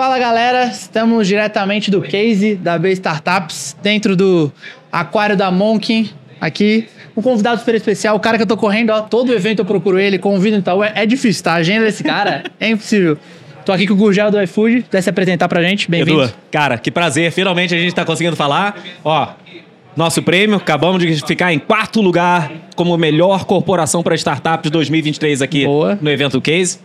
Fala 0.00 0.18
galera, 0.18 0.64
estamos 0.64 1.28
diretamente 1.28 1.90
do 1.90 2.00
case 2.00 2.54
da 2.54 2.78
B 2.78 2.90
Startups, 2.92 3.76
dentro 3.82 4.16
do 4.16 4.50
aquário 4.90 5.36
da 5.36 5.50
Monkin, 5.50 6.08
aqui. 6.40 6.88
Um 7.14 7.20
convidado 7.20 7.58
super 7.58 7.74
especial, 7.74 8.16
o 8.16 8.18
cara 8.18 8.38
que 8.38 8.44
eu 8.44 8.46
tô 8.46 8.56
correndo, 8.56 8.88
ó, 8.88 9.02
todo 9.02 9.30
evento 9.30 9.58
eu 9.58 9.64
procuro 9.66 9.98
ele, 9.98 10.18
convido 10.18 10.56
e 10.56 10.62
tal. 10.62 10.82
É, 10.82 10.90
é 10.94 11.04
difícil, 11.04 11.44
tá? 11.44 11.52
A 11.52 11.56
agenda 11.56 11.84
desse 11.84 12.02
cara 12.02 12.44
é 12.58 12.70
impossível. 12.70 13.18
Tô 13.62 13.72
aqui 13.72 13.86
com 13.86 13.92
o 13.92 13.96
Gurgel 13.98 14.30
do 14.30 14.40
iFood, 14.40 14.86
quer 14.90 15.02
se 15.02 15.10
apresentar 15.10 15.48
pra 15.48 15.62
gente, 15.62 15.90
bem-vindo. 15.90 16.32
Cara, 16.50 16.78
que 16.78 16.90
prazer, 16.90 17.30
finalmente 17.30 17.74
a 17.74 17.78
gente 17.78 17.94
tá 17.94 18.02
conseguindo 18.02 18.36
falar. 18.36 18.82
Ó, 19.04 19.28
nosso 19.94 20.22
prêmio, 20.22 20.56
acabamos 20.56 21.02
de 21.02 21.26
ficar 21.26 21.52
em 21.52 21.58
quarto 21.58 22.00
lugar 22.00 22.50
como 22.74 22.96
melhor 22.96 23.44
corporação 23.44 24.02
para 24.02 24.14
startups 24.14 24.62
de 24.62 24.70
2023 24.70 25.42
aqui 25.42 25.66
Boa. 25.66 25.98
no 26.00 26.08
evento 26.08 26.40
Case. 26.40 26.78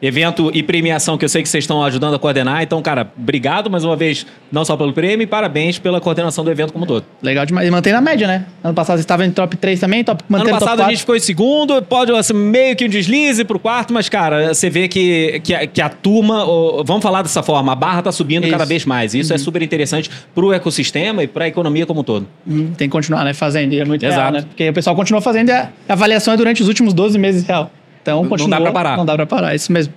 Evento 0.00 0.50
e 0.54 0.62
premiação 0.62 1.18
que 1.18 1.24
eu 1.24 1.28
sei 1.28 1.42
que 1.42 1.48
vocês 1.48 1.64
estão 1.64 1.82
ajudando 1.82 2.14
a 2.14 2.18
coordenar. 2.18 2.62
Então, 2.62 2.80
cara, 2.80 3.10
obrigado 3.18 3.68
mais 3.70 3.84
uma 3.84 3.96
vez, 3.96 4.26
não 4.50 4.64
só 4.64 4.76
pelo 4.76 4.92
prêmio, 4.92 5.24
e 5.24 5.26
parabéns 5.26 5.78
pela 5.78 6.00
coordenação 6.00 6.44
do 6.44 6.50
evento 6.50 6.72
como 6.72 6.84
um 6.84 6.88
todo. 6.88 7.04
Legal 7.22 7.44
demais. 7.44 7.66
E 7.66 7.70
mantém 7.70 7.92
na 7.92 8.00
média, 8.00 8.26
né? 8.26 8.46
Ano 8.62 8.74
passado 8.74 8.96
você 8.96 9.02
estava 9.02 9.26
em 9.26 9.30
top 9.30 9.56
3 9.56 9.80
também, 9.80 10.04
top, 10.04 10.22
Ano 10.22 10.38
mantendo 10.38 10.58
passado 10.58 10.76
4. 10.76 10.84
a 10.84 10.88
gente 10.90 11.00
ficou 11.00 11.16
em 11.16 11.20
segundo, 11.20 11.82
pode 11.82 12.12
assim, 12.12 12.34
meio 12.34 12.76
que 12.76 12.84
um 12.84 12.88
deslize 12.88 13.44
pro 13.44 13.58
quarto, 13.58 13.92
mas, 13.92 14.08
cara, 14.08 14.54
você 14.54 14.70
vê 14.70 14.88
que, 14.88 15.40
que, 15.42 15.54
a, 15.54 15.66
que 15.66 15.80
a 15.80 15.88
turma, 15.88 16.44
vamos 16.84 17.02
falar 17.02 17.22
dessa 17.22 17.42
forma, 17.42 17.72
a 17.72 17.74
barra 17.74 18.02
tá 18.02 18.12
subindo 18.12 18.44
Isso. 18.44 18.52
cada 18.52 18.64
vez 18.64 18.84
mais. 18.84 19.14
Isso 19.14 19.34
é 19.34 19.38
super 19.38 19.62
interessante 19.62 20.10
pro 20.34 20.52
ecossistema 20.52 21.22
e 21.22 21.26
pra 21.26 21.48
economia 21.48 21.86
como 21.86 22.00
um 22.00 22.04
todo. 22.04 22.26
Hum, 22.46 22.72
tem 22.76 22.88
que 22.88 22.92
continuar, 22.92 23.24
né? 23.24 23.34
Fazendo. 23.34 23.72
E 23.72 23.80
é 23.80 23.84
muito 23.84 24.02
real, 24.02 24.12
Exato. 24.12 24.32
né? 24.32 24.42
Porque 24.42 24.68
o 24.68 24.72
pessoal 24.72 24.94
continua 24.94 25.20
fazendo 25.20 25.50
a 25.50 25.68
a 25.88 25.92
avaliação 25.92 26.34
é 26.34 26.36
durante 26.36 26.62
os 26.62 26.68
últimos 26.68 26.92
12 26.92 27.18
meses 27.18 27.44
real. 27.44 27.70
Então, 28.02 28.22
Não 28.22 28.28
continua, 28.28 28.58
dá 28.58 28.60
pra 28.62 28.72
parar. 28.72 28.96
Não 28.96 29.06
dá 29.06 29.14
pra 29.16 29.26
parar, 29.26 29.52
é 29.52 29.56
isso 29.56 29.72
mesmo. 29.72 29.92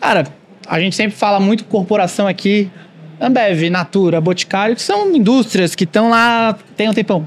Cara, 0.00 0.26
a 0.66 0.80
gente 0.80 0.96
sempre 0.96 1.16
fala 1.16 1.40
muito 1.40 1.64
corporação 1.64 2.26
aqui. 2.26 2.70
Ambev, 3.20 3.70
Natura, 3.70 4.20
Boticário, 4.20 4.74
que 4.74 4.82
são 4.82 5.14
indústrias 5.14 5.74
que 5.74 5.84
estão 5.84 6.10
lá 6.10 6.58
tem 6.76 6.88
um 6.88 6.92
tempão. 6.94 7.26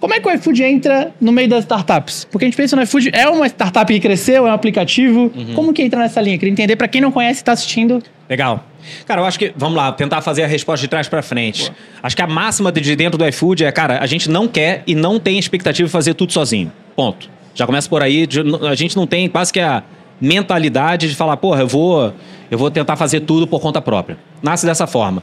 Como 0.00 0.14
é 0.14 0.18
que 0.18 0.26
o 0.26 0.32
iFood 0.32 0.64
entra 0.64 1.12
no 1.20 1.30
meio 1.30 1.48
das 1.48 1.60
startups? 1.60 2.26
Porque 2.30 2.44
a 2.44 2.48
gente 2.48 2.56
pensa 2.56 2.74
no 2.74 2.82
iFood, 2.82 3.10
é 3.12 3.28
uma 3.28 3.46
startup 3.46 3.92
que 3.92 4.00
cresceu, 4.00 4.46
é 4.46 4.50
um 4.50 4.54
aplicativo. 4.54 5.30
Uhum. 5.34 5.54
Como 5.54 5.72
que 5.72 5.82
entra 5.82 6.00
nessa 6.00 6.20
linha? 6.20 6.36
Queria 6.38 6.50
entender, 6.50 6.74
pra 6.74 6.88
quem 6.88 7.00
não 7.00 7.12
conhece 7.12 7.40
e 7.40 7.44
tá 7.44 7.52
assistindo, 7.52 8.02
Legal. 8.32 8.64
Cara, 9.06 9.20
eu 9.20 9.26
acho 9.26 9.38
que, 9.38 9.52
vamos 9.54 9.76
lá, 9.76 9.92
tentar 9.92 10.22
fazer 10.22 10.42
a 10.42 10.46
resposta 10.46 10.82
de 10.82 10.88
trás 10.88 11.06
pra 11.06 11.20
frente. 11.20 11.70
Acho 12.02 12.16
que 12.16 12.22
a 12.22 12.26
máxima 12.26 12.72
de 12.72 12.96
dentro 12.96 13.18
do 13.18 13.28
iFood 13.28 13.62
é, 13.62 13.70
cara, 13.70 13.98
a 14.00 14.06
gente 14.06 14.30
não 14.30 14.48
quer 14.48 14.82
e 14.86 14.94
não 14.94 15.20
tem 15.20 15.38
expectativa 15.38 15.86
de 15.86 15.92
fazer 15.92 16.14
tudo 16.14 16.32
sozinho. 16.32 16.72
Ponto. 16.96 17.28
Já 17.54 17.66
começa 17.66 17.88
por 17.88 18.02
aí, 18.02 18.26
de- 18.26 18.40
a 18.66 18.74
gente 18.74 18.96
não 18.96 19.06
tem 19.06 19.28
quase 19.28 19.52
que 19.52 19.60
a 19.60 19.82
mentalidade 20.20 21.08
de 21.08 21.14
falar, 21.14 21.36
porra, 21.36 21.60
eu 21.62 21.68
vou, 21.68 22.14
eu 22.50 22.56
vou 22.56 22.70
tentar 22.70 22.96
fazer 22.96 23.20
tudo 23.20 23.46
por 23.46 23.60
conta 23.60 23.80
própria. 23.82 24.16
Nasce 24.42 24.64
dessa 24.64 24.86
forma. 24.86 25.22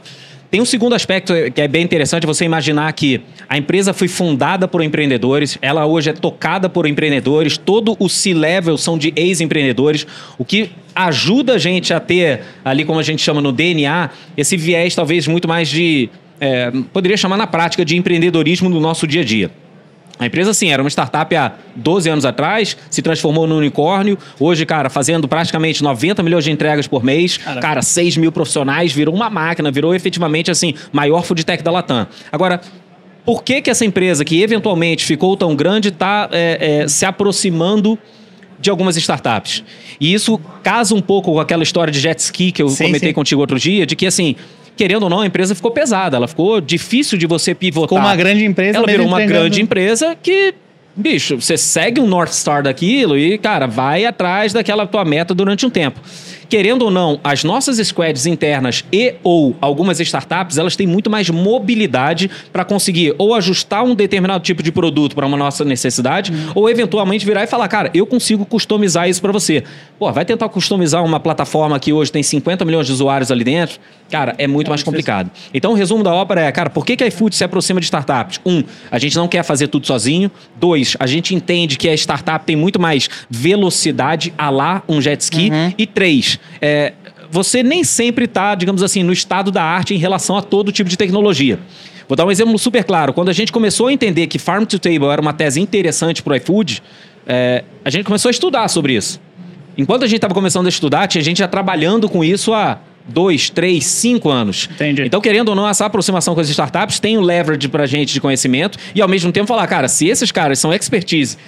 Tem 0.50 0.60
um 0.60 0.64
segundo 0.64 0.94
aspecto 0.96 1.32
que 1.54 1.60
é 1.60 1.68
bem 1.68 1.82
interessante, 1.84 2.26
você 2.26 2.44
imaginar 2.44 2.92
que 2.92 3.20
a 3.48 3.56
empresa 3.56 3.94
foi 3.94 4.08
fundada 4.08 4.66
por 4.66 4.82
empreendedores, 4.82 5.56
ela 5.62 5.86
hoje 5.86 6.10
é 6.10 6.12
tocada 6.12 6.68
por 6.68 6.86
empreendedores, 6.88 7.56
todo 7.56 7.96
o 8.00 8.08
C-level 8.08 8.76
são 8.76 8.98
de 8.98 9.12
ex-empreendedores, 9.14 10.04
o 10.36 10.44
que 10.44 10.70
ajuda 10.92 11.54
a 11.54 11.58
gente 11.58 11.94
a 11.94 12.00
ter, 12.00 12.40
ali 12.64 12.84
como 12.84 12.98
a 12.98 13.02
gente 13.02 13.22
chama 13.22 13.40
no 13.40 13.52
DNA, 13.52 14.10
esse 14.36 14.56
viés 14.56 14.92
talvez 14.92 15.28
muito 15.28 15.46
mais 15.46 15.68
de, 15.68 16.10
é, 16.40 16.72
poderia 16.92 17.16
chamar 17.16 17.36
na 17.36 17.46
prática 17.46 17.84
de 17.84 17.96
empreendedorismo 17.96 18.68
no 18.68 18.80
nosso 18.80 19.06
dia 19.06 19.20
a 19.22 19.24
dia. 19.24 19.52
A 20.20 20.26
empresa, 20.26 20.52
sim, 20.52 20.70
era 20.70 20.82
uma 20.82 20.90
startup 20.90 21.34
há 21.34 21.54
12 21.74 22.10
anos 22.10 22.24
atrás, 22.26 22.76
se 22.90 23.00
transformou 23.00 23.46
no 23.46 23.56
unicórnio. 23.56 24.18
Hoje, 24.38 24.66
cara, 24.66 24.90
fazendo 24.90 25.26
praticamente 25.26 25.82
90 25.82 26.22
milhões 26.22 26.44
de 26.44 26.50
entregas 26.50 26.86
por 26.86 27.02
mês. 27.02 27.38
Cara, 27.38 27.80
6 27.80 28.18
mil 28.18 28.30
profissionais, 28.30 28.92
virou 28.92 29.14
uma 29.14 29.30
máquina, 29.30 29.70
virou 29.70 29.94
efetivamente, 29.94 30.50
assim, 30.50 30.74
maior 30.92 31.24
food 31.24 31.42
tech 31.42 31.64
da 31.64 31.70
Latam. 31.70 32.06
Agora, 32.30 32.60
por 33.24 33.42
que 33.42 33.62
que 33.62 33.70
essa 33.70 33.84
empresa, 33.84 34.22
que 34.22 34.42
eventualmente 34.42 35.06
ficou 35.06 35.34
tão 35.38 35.56
grande, 35.56 35.88
está 35.88 36.28
se 36.86 37.06
aproximando 37.06 37.98
de 38.60 38.68
algumas 38.68 38.98
startups? 38.98 39.64
E 39.98 40.12
isso 40.12 40.38
casa 40.62 40.94
um 40.94 41.00
pouco 41.00 41.32
com 41.32 41.40
aquela 41.40 41.62
história 41.62 41.90
de 41.90 41.98
jet 41.98 42.18
ski 42.18 42.52
que 42.52 42.62
eu 42.62 42.68
Sim, 42.68 42.84
comentei 42.84 43.08
sim. 43.08 43.14
contigo 43.14 43.40
outro 43.40 43.58
dia, 43.58 43.86
de 43.86 43.96
que, 43.96 44.06
assim... 44.06 44.36
Querendo 44.76 45.04
ou 45.04 45.10
não, 45.10 45.20
a 45.20 45.26
empresa 45.26 45.54
ficou 45.54 45.70
pesada, 45.70 46.16
ela 46.16 46.26
ficou 46.26 46.60
difícil 46.60 47.18
de 47.18 47.26
você 47.26 47.54
pivotar. 47.54 47.88
Ficou 47.88 47.98
uma 47.98 48.16
grande 48.16 48.44
empresa, 48.44 48.78
Ela 48.78 48.86
virou 48.86 49.06
uma 49.06 49.24
grande 49.24 49.60
empresa 49.60 50.16
que, 50.20 50.54
bicho, 50.96 51.40
você 51.40 51.56
segue 51.56 52.00
um 52.00 52.06
North 52.06 52.32
Star 52.32 52.62
daquilo 52.62 53.16
e, 53.18 53.36
cara, 53.38 53.66
vai 53.66 54.04
atrás 54.04 54.52
daquela 54.52 54.86
tua 54.86 55.04
meta 55.04 55.34
durante 55.34 55.66
um 55.66 55.70
tempo. 55.70 56.00
Querendo 56.50 56.82
ou 56.82 56.90
não, 56.90 57.20
as 57.22 57.44
nossas 57.44 57.78
squads 57.86 58.26
internas 58.26 58.84
e 58.92 59.14
ou 59.22 59.54
algumas 59.60 60.00
startups, 60.00 60.58
elas 60.58 60.74
têm 60.74 60.84
muito 60.84 61.08
mais 61.08 61.30
mobilidade 61.30 62.28
para 62.52 62.64
conseguir 62.64 63.14
ou 63.18 63.36
ajustar 63.36 63.84
um 63.84 63.94
determinado 63.94 64.42
tipo 64.42 64.60
de 64.60 64.72
produto 64.72 65.14
para 65.14 65.24
uma 65.24 65.36
nossa 65.36 65.64
necessidade, 65.64 66.32
ou 66.52 66.68
eventualmente 66.68 67.24
virar 67.24 67.44
e 67.44 67.46
falar, 67.46 67.68
cara, 67.68 67.88
eu 67.94 68.04
consigo 68.04 68.44
customizar 68.44 69.08
isso 69.08 69.22
para 69.22 69.30
você. 69.30 69.62
Pô, 69.96 70.10
vai 70.12 70.24
tentar 70.24 70.48
customizar 70.48 71.04
uma 71.04 71.20
plataforma 71.20 71.78
que 71.78 71.92
hoje 71.92 72.10
tem 72.10 72.22
50 72.22 72.64
milhões 72.64 72.84
de 72.84 72.92
usuários 72.92 73.30
ali 73.30 73.44
dentro? 73.44 73.78
Cara, 74.10 74.34
é 74.36 74.48
muito 74.48 74.68
mais 74.68 74.82
complicado. 74.82 75.30
Então, 75.54 75.70
o 75.70 75.74
resumo 75.74 76.02
da 76.02 76.12
ópera 76.12 76.40
é, 76.40 76.50
cara, 76.50 76.68
por 76.68 76.84
que, 76.84 76.96
que 76.96 77.04
a 77.04 77.06
iFood 77.06 77.36
se 77.36 77.44
aproxima 77.44 77.78
de 77.78 77.84
startups? 77.84 78.40
Um, 78.44 78.64
a 78.90 78.98
gente 78.98 79.14
não 79.16 79.28
quer 79.28 79.44
fazer 79.44 79.68
tudo 79.68 79.86
sozinho. 79.86 80.30
Dois, 80.58 80.96
a 80.98 81.06
gente 81.06 81.32
entende 81.32 81.78
que 81.78 81.88
a 81.88 81.94
startup 81.94 82.44
tem 82.44 82.56
muito 82.56 82.80
mais 82.80 83.08
velocidade, 83.30 84.34
a 84.36 84.50
lá 84.50 84.82
um 84.88 85.00
jet 85.00 85.20
ski. 85.20 85.52
E 85.78 85.86
três, 85.86 86.39
é, 86.60 86.92
você 87.30 87.62
nem 87.62 87.84
sempre 87.84 88.24
está, 88.24 88.54
digamos 88.54 88.82
assim, 88.82 89.02
no 89.02 89.12
estado 89.12 89.50
da 89.50 89.62
arte 89.62 89.94
em 89.94 89.98
relação 89.98 90.36
a 90.36 90.42
todo 90.42 90.72
tipo 90.72 90.88
de 90.90 90.96
tecnologia. 90.96 91.58
Vou 92.08 92.16
dar 92.16 92.26
um 92.26 92.30
exemplo 92.30 92.58
super 92.58 92.82
claro. 92.82 93.12
Quando 93.12 93.28
a 93.28 93.32
gente 93.32 93.52
começou 93.52 93.86
a 93.86 93.92
entender 93.92 94.26
que 94.26 94.38
Farm 94.38 94.64
to 94.64 94.78
Table 94.78 95.06
era 95.06 95.22
uma 95.22 95.32
tese 95.32 95.60
interessante 95.60 96.22
para 96.22 96.32
o 96.32 96.36
iFood, 96.36 96.82
é, 97.26 97.62
a 97.84 97.90
gente 97.90 98.04
começou 98.04 98.28
a 98.28 98.32
estudar 98.32 98.66
sobre 98.68 98.94
isso. 98.94 99.20
Enquanto 99.78 100.02
a 100.02 100.06
gente 100.06 100.16
estava 100.16 100.34
começando 100.34 100.66
a 100.66 100.68
estudar, 100.68 101.06
tinha 101.06 101.22
gente 101.22 101.38
já 101.38 101.46
trabalhando 101.46 102.08
com 102.08 102.24
isso 102.24 102.52
há 102.52 102.80
dois, 103.06 103.48
três, 103.48 103.86
cinco 103.86 104.28
anos. 104.28 104.68
Entendi. 104.72 105.02
Então, 105.02 105.20
querendo 105.20 105.50
ou 105.50 105.54
não, 105.54 105.68
essa 105.68 105.86
aproximação 105.86 106.34
com 106.34 106.40
as 106.40 106.48
startups 106.48 106.98
tem 106.98 107.16
o 107.16 107.20
leverage 107.20 107.68
pra 107.68 107.86
gente 107.86 108.12
de 108.12 108.20
conhecimento 108.20 108.78
e, 108.94 109.00
ao 109.00 109.08
mesmo 109.08 109.30
tempo, 109.30 109.46
falar, 109.46 109.66
cara, 109.66 109.88
se 109.88 110.08
esses 110.08 110.32
caras 110.32 110.58
são 110.58 110.72
expertise 110.72 111.38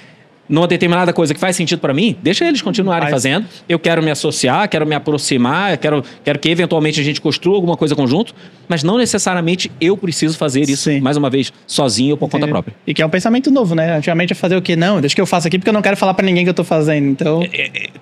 numa 0.53 0.69
determinada 0.69 1.15
coisa 1.15 1.33
que 1.33 1.41
faz 1.41 1.57
sentido 1.57 1.79
pra 1.79 1.95
mim, 1.95 2.15
deixa 2.23 2.47
eles 2.47 2.61
continuarem 2.61 3.09
Faz. 3.09 3.11
fazendo. 3.11 3.47
Eu 3.67 3.79
quero 3.79 4.03
me 4.03 4.11
associar, 4.11 4.69
quero 4.69 4.87
me 4.87 4.95
aproximar, 4.95 5.79
quero, 5.79 6.05
quero 6.23 6.39
que 6.39 6.51
eventualmente 6.51 7.01
a 7.01 7.03
gente 7.03 7.23
construa 7.23 7.57
alguma 7.57 7.75
coisa 7.75 7.97
conjunto, 7.97 8.35
mas 8.69 8.83
não 8.83 8.99
necessariamente 8.99 9.73
eu 9.81 9.97
preciso 9.97 10.37
fazer 10.37 10.69
isso, 10.69 10.91
Sim. 10.91 11.01
mais 11.01 11.17
uma 11.17 11.31
vez, 11.31 11.51
sozinho 11.67 12.11
ou 12.11 12.17
por 12.19 12.27
conta 12.27 12.37
Entendi. 12.37 12.53
própria. 12.53 12.77
E 12.87 12.93
que 12.93 13.01
é 13.01 13.07
um 13.07 13.09
pensamento 13.09 13.51
novo, 13.51 13.75
né? 13.75 13.97
Antigamente 13.97 14.35
é 14.35 14.37
fazer 14.37 14.55
o 14.55 14.61
quê? 14.61 14.77
Não, 14.77 15.01
deixa 15.01 15.15
que 15.15 15.23
eu 15.23 15.27
faço 15.27 15.49
aqui 15.49 15.59
porque 15.59 15.71
eu 15.71 15.75
não 15.75 15.81
quero 15.81 15.97
falar 15.97 16.13
pra 16.13 16.27
ninguém 16.27 16.45
que 16.45 16.51
eu 16.51 16.55
tô 16.55 16.65
fazendo. 16.65 17.07
Então, 17.07 17.41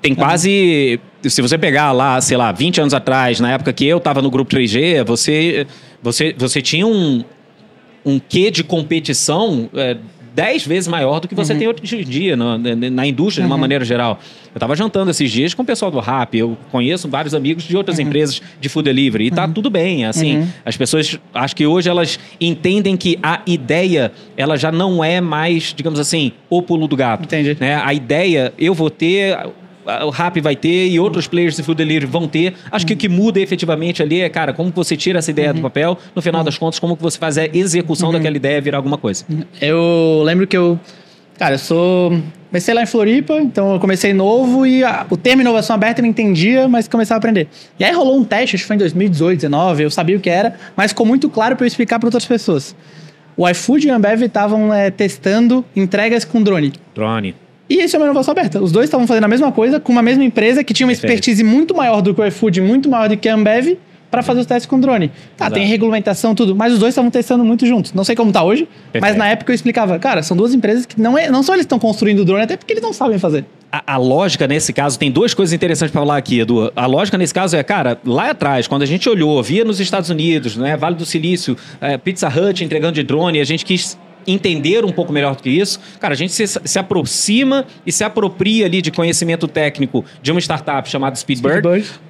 Tem 0.03 0.12
quase. 0.12 0.99
Se 1.22 1.41
você 1.41 1.56
pegar 1.56 1.93
lá, 1.93 2.21
sei 2.21 2.37
lá, 2.37 2.50
20 2.50 2.81
anos 2.81 2.94
atrás, 2.94 3.39
na 3.39 3.53
época 3.53 3.72
que 3.72 3.87
eu 3.87 3.99
estava 3.99 4.21
no 4.21 4.28
grupo 4.28 4.50
3G, 4.50 5.05
você, 5.05 5.69
você, 6.03 6.34
você 6.37 6.60
tinha 6.60 6.84
um, 6.84 7.22
um 8.05 8.19
quê 8.19 8.50
de 8.50 8.65
competição 8.65 9.71
é, 9.72 9.97
10 10.41 10.67
vezes 10.67 10.89
maior 10.89 11.21
do 11.21 11.28
que 11.28 11.34
você 11.34 11.55
tem 11.55 11.69
hoje 11.69 12.01
em 12.01 12.03
dia 12.05 12.34
na, 12.34 12.56
na- 12.56 13.06
indústria, 13.06 13.43
de 13.45 13.47
uma 13.51 13.59
maneira 13.59 13.84
geral. 13.84 14.19
Eu 14.47 14.56
estava 14.56 14.75
jantando 14.75 15.11
esses 15.11 15.31
dias 15.31 15.53
com 15.53 15.62
o 15.62 15.65
pessoal 15.67 15.91
do 15.91 16.01
Rap, 16.01 16.34
eu 16.37 16.56
conheço 16.73 17.09
vários 17.09 17.34
amigos 17.34 17.65
de 17.65 17.77
outras 17.77 17.99
empresas 17.99 18.41
de 18.59 18.69
food 18.71 18.84
delivery, 18.87 19.27
e 19.27 19.31
tá 19.31 19.47
tudo 19.47 19.69
bem. 19.69 20.06
Assim, 20.06 20.49
as 20.65 20.77
pessoas, 20.78 21.19
acho 21.34 21.55
que 21.55 21.67
hoje 21.67 21.91
elas 21.91 22.19
entendem 22.41 22.97
que 22.97 23.19
a 23.23 23.43
ideia, 23.47 24.12
ela 24.37 24.57
já 24.57 24.72
não 24.72 25.04
é 25.04 25.21
mais, 25.21 25.75
digamos 25.77 26.01
assim, 26.01 26.33
o 26.48 26.63
pulo 26.63 26.89
do 26.89 26.97
gato. 26.97 27.25
Entendi. 27.25 27.57
né? 27.60 27.75
A 27.84 27.92
ideia, 27.92 28.53
eu 28.59 28.72
vou 28.75 28.89
ter, 28.89 29.37
o 30.06 30.10
Rap 30.10 30.41
vai 30.41 30.54
ter 30.56 30.88
e 30.88 31.00
outros 31.00 31.27
players 31.27 31.56
de 31.56 31.62
food 31.62 31.78
delivery 31.78 32.06
vão 32.06 32.28
ter. 32.28 32.54
Acho 32.71 32.86
que 32.86 32.92
o 32.94 32.97
que 32.97 33.09
muda 33.09 33.41
efetivamente 33.41 34.03
ali 34.03 34.21
é, 34.21 34.28
cara, 34.28 34.53
como 34.53 34.71
você 34.74 34.97
tira 34.97 35.18
essa 35.18 35.30
ideia 35.30 35.53
do 35.53 35.60
papel, 35.60 35.97
no 36.15 36.21
final 36.22 36.44
das 36.44 36.56
contas, 36.59 36.78
como 36.78 36.97
que 36.97 37.03
você 37.03 37.18
faz 37.18 37.38
a 37.38 37.47
execução 37.47 38.12
daquela 38.12 38.36
ideia 38.36 38.60
virar 38.60 38.78
alguma 38.78 38.98
coisa. 38.98 39.24
eu 39.60 40.22
lembro 40.24 40.47
que 40.47 40.56
eu. 40.56 40.78
Cara, 41.38 41.54
eu 41.54 41.59
sou. 41.59 42.12
Comecei 42.50 42.74
lá 42.74 42.82
em 42.82 42.86
Floripa, 42.86 43.34
então 43.41 43.74
eu 43.74 43.80
comecei 43.80 44.12
novo 44.12 44.66
e 44.66 44.82
a- 44.84 45.06
o 45.09 45.16
termo 45.16 45.41
inovação 45.41 45.74
aberta 45.77 46.00
eu 46.00 46.03
não 46.03 46.10
entendia, 46.10 46.68
mas 46.68 46.88
começava 46.88 47.16
a 47.16 47.18
aprender. 47.18 47.48
E 47.78 47.84
aí 47.84 47.94
rolou 47.94 48.18
um 48.18 48.24
teste, 48.24 48.56
acho 48.56 48.65
que 48.65 48.66
foi 48.66 48.74
em 48.77 48.78
2018, 48.80 49.38
2019, 49.41 49.84
eu 49.84 49.91
sabia 49.91 50.16
o 50.16 50.21
que 50.21 50.28
era, 50.28 50.56
mas 50.77 50.91
ficou 50.91 51.06
muito 51.06 51.30
claro 51.30 51.54
para 51.56 51.65
eu 51.65 51.68
explicar 51.68 51.98
para 52.00 52.09
outras 52.09 52.27
pessoas. 52.27 52.74
O 53.36 53.48
iFood 53.48 53.86
e 53.86 53.91
a 53.91 53.97
Ambev 53.97 54.22
estavam 54.24 54.74
é, 54.74 54.91
testando 54.91 55.65
entregas 55.77 56.24
com 56.24 56.42
drone. 56.42 56.72
Drone. 56.94 57.34
E 57.71 57.84
isso 57.84 57.95
é 57.95 57.99
uma 58.01 58.07
inovação 58.07 58.33
aberta. 58.33 58.61
Os 58.61 58.72
dois 58.72 58.87
estavam 58.87 59.07
fazendo 59.07 59.25
a 59.25 59.28
mesma 59.28 59.53
coisa 59.53 59.78
com 59.78 59.93
uma 59.93 60.03
mesma 60.03 60.25
empresa 60.25 60.65
que 60.65 60.75
tinha 60.75 60.84
uma 60.84 60.93
Perfeito. 60.93 61.13
expertise 61.13 61.45
muito 61.45 61.72
maior 61.72 62.03
do 62.03 62.13
que 62.13 62.21
o 62.21 62.27
iFood, 62.27 62.61
muito 62.61 62.91
maior 62.91 63.09
do 63.09 63.17
que 63.17 63.28
a 63.28 63.34
Ambev, 63.34 63.78
para 64.11 64.22
fazer 64.22 64.41
os 64.41 64.47
testes 64.47 64.67
com 64.67 64.81
drone. 64.81 65.09
Tá, 65.37 65.45
Exato. 65.45 65.55
tem 65.55 65.67
regulamentação, 65.67 66.34
tudo, 66.34 66.55
mas 66.55 66.72
os 66.72 66.81
dois 66.81 66.91
estavam 66.93 67.13
testando 67.13 67.45
muito 67.45 67.65
juntos. 67.65 67.93
Não 67.93 68.03
sei 68.03 68.17
como 68.17 68.33
tá 68.33 68.43
hoje, 68.43 68.67
mas 68.72 68.93
Perfeito. 68.93 69.19
na 69.19 69.28
época 69.28 69.53
eu 69.53 69.55
explicava, 69.55 69.97
cara, 70.01 70.21
são 70.21 70.37
duas 70.37 70.53
empresas 70.53 70.84
que 70.84 71.01
não, 71.01 71.17
é, 71.17 71.31
não 71.31 71.45
só 71.45 71.55
eles 71.55 71.65
estão 71.65 71.78
construindo 71.78 72.21
o 72.21 72.25
drone, 72.25 72.43
até 72.43 72.57
porque 72.57 72.72
eles 72.72 72.83
não 72.83 72.93
sabem 72.93 73.21
fazer. 73.21 73.45
A, 73.71 73.95
a 73.95 73.97
lógica 73.97 74.49
nesse 74.49 74.73
caso, 74.73 74.99
tem 74.99 75.13
duas 75.13 75.33
coisas 75.33 75.53
interessantes 75.53 75.93
para 75.93 76.01
falar 76.01 76.16
aqui, 76.16 76.41
Edu. 76.41 76.73
A 76.75 76.87
lógica 76.87 77.16
nesse 77.16 77.33
caso 77.33 77.57
é, 77.57 77.63
cara, 77.63 78.01
lá 78.05 78.31
atrás, 78.31 78.66
quando 78.66 78.83
a 78.83 78.87
gente 78.87 79.09
olhou, 79.09 79.41
via 79.45 79.65
nos 79.65 79.78
Estados 79.78 80.11
Unidos, 80.11 80.57
né, 80.57 80.77
Vale 80.77 80.97
do 80.97 81.07
Silício, 81.07 81.57
é, 81.81 81.97
Pizza 81.97 82.28
Hut 82.28 82.65
entregando 82.65 82.95
de 82.95 83.05
drone, 83.05 83.41
a 83.41 83.45
gente 83.45 83.65
quis 83.65 83.97
entender 84.27 84.84
um 84.84 84.93
pouco 84.93 85.13
melhor 85.13 85.37
do 85.37 85.43
que 85.43 85.51
isso, 85.51 85.81
cara, 85.99 86.15
a 86.15 86.17
gente 86.17 86.33
se, 86.33 86.47
se 86.47 86.78
aproxima 86.78 87.67
e 87.84 87.93
se 87.93 88.05
apropria 88.05 88.67
ali 88.67 88.83
de 88.83 88.91
conhecimento 88.91 89.47
técnico 89.49 90.05
de 90.22 90.31
uma 90.31 90.41
startup 90.41 90.89
chamada 90.89 91.17
Speedbird, 91.17 91.61
Speedbird. 91.61 92.01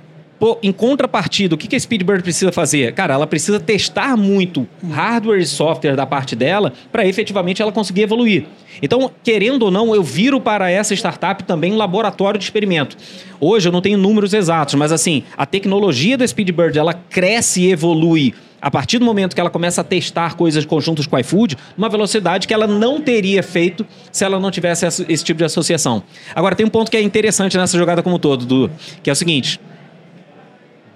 Pô, 0.40 0.56
em 0.62 0.72
contrapartida, 0.72 1.54
o 1.54 1.58
que 1.58 1.68
que 1.68 1.76
a 1.76 1.80
Speedbird 1.80 2.22
precisa 2.22 2.50
fazer? 2.50 2.94
Cara, 2.94 3.12
ela 3.12 3.26
precisa 3.26 3.60
testar 3.60 4.16
muito 4.16 4.66
hardware 4.90 5.38
e 5.38 5.44
software 5.44 5.94
da 5.94 6.06
parte 6.06 6.34
dela 6.34 6.72
para 6.90 7.06
efetivamente 7.06 7.60
ela 7.60 7.70
conseguir 7.70 8.02
evoluir. 8.04 8.46
Então, 8.80 9.10
querendo 9.22 9.64
ou 9.64 9.70
não, 9.70 9.94
eu 9.94 10.02
viro 10.02 10.40
para 10.40 10.70
essa 10.70 10.94
startup 10.94 11.44
também 11.44 11.74
um 11.74 11.76
laboratório 11.76 12.38
de 12.38 12.44
experimento. 12.44 12.96
Hoje 13.38 13.68
eu 13.68 13.72
não 13.72 13.82
tenho 13.82 13.98
números 13.98 14.32
exatos, 14.32 14.76
mas 14.76 14.92
assim, 14.92 15.24
a 15.36 15.44
tecnologia 15.44 16.16
da 16.16 16.26
Speedbird, 16.26 16.78
ela 16.78 16.94
cresce 16.94 17.60
e 17.60 17.72
evolui 17.72 18.32
a 18.60 18.70
partir 18.70 18.98
do 18.98 19.04
momento 19.04 19.34
que 19.34 19.40
ela 19.40 19.50
começa 19.50 19.80
a 19.80 19.84
testar 19.84 20.36
coisas 20.36 20.64
conjuntas 20.64 21.06
com 21.06 21.16
o 21.16 21.18
iFood, 21.18 21.56
numa 21.76 21.88
velocidade 21.88 22.46
que 22.46 22.52
ela 22.54 22.66
não 22.66 23.00
teria 23.00 23.42
feito 23.42 23.86
se 24.12 24.24
ela 24.24 24.38
não 24.38 24.50
tivesse 24.50 24.86
esse 24.86 25.24
tipo 25.24 25.38
de 25.38 25.44
associação. 25.44 26.02
Agora, 26.34 26.54
tem 26.54 26.66
um 26.66 26.70
ponto 26.70 26.90
que 26.90 26.96
é 26.96 27.02
interessante 27.02 27.56
nessa 27.56 27.78
jogada 27.78 28.02
como 28.02 28.16
um 28.16 28.18
todo, 28.18 28.44
Dudu, 28.44 28.70
que 29.02 29.08
é 29.08 29.12
o 29.12 29.16
seguinte: 29.16 29.60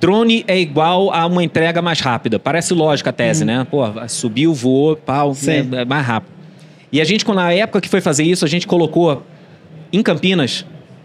drone 0.00 0.44
é 0.46 0.58
igual 0.58 1.12
a 1.12 1.26
uma 1.26 1.42
entrega 1.42 1.80
mais 1.80 2.00
rápida. 2.00 2.38
Parece 2.38 2.74
lógica 2.74 3.10
a 3.10 3.12
tese, 3.12 3.44
né? 3.44 3.66
Pô, 3.70 3.82
subiu, 4.08 4.52
voou, 4.52 4.96
pau, 4.96 5.34
é, 5.46 5.80
é 5.80 5.84
mais 5.84 6.06
rápido. 6.06 6.34
E 6.92 7.00
a 7.00 7.04
gente, 7.04 7.26
na 7.26 7.52
época 7.52 7.80
que 7.80 7.88
foi 7.88 8.00
fazer 8.00 8.24
isso, 8.24 8.44
a 8.44 8.48
gente 8.48 8.66
colocou 8.66 9.24
em 9.92 10.02
Campinas 10.02 10.64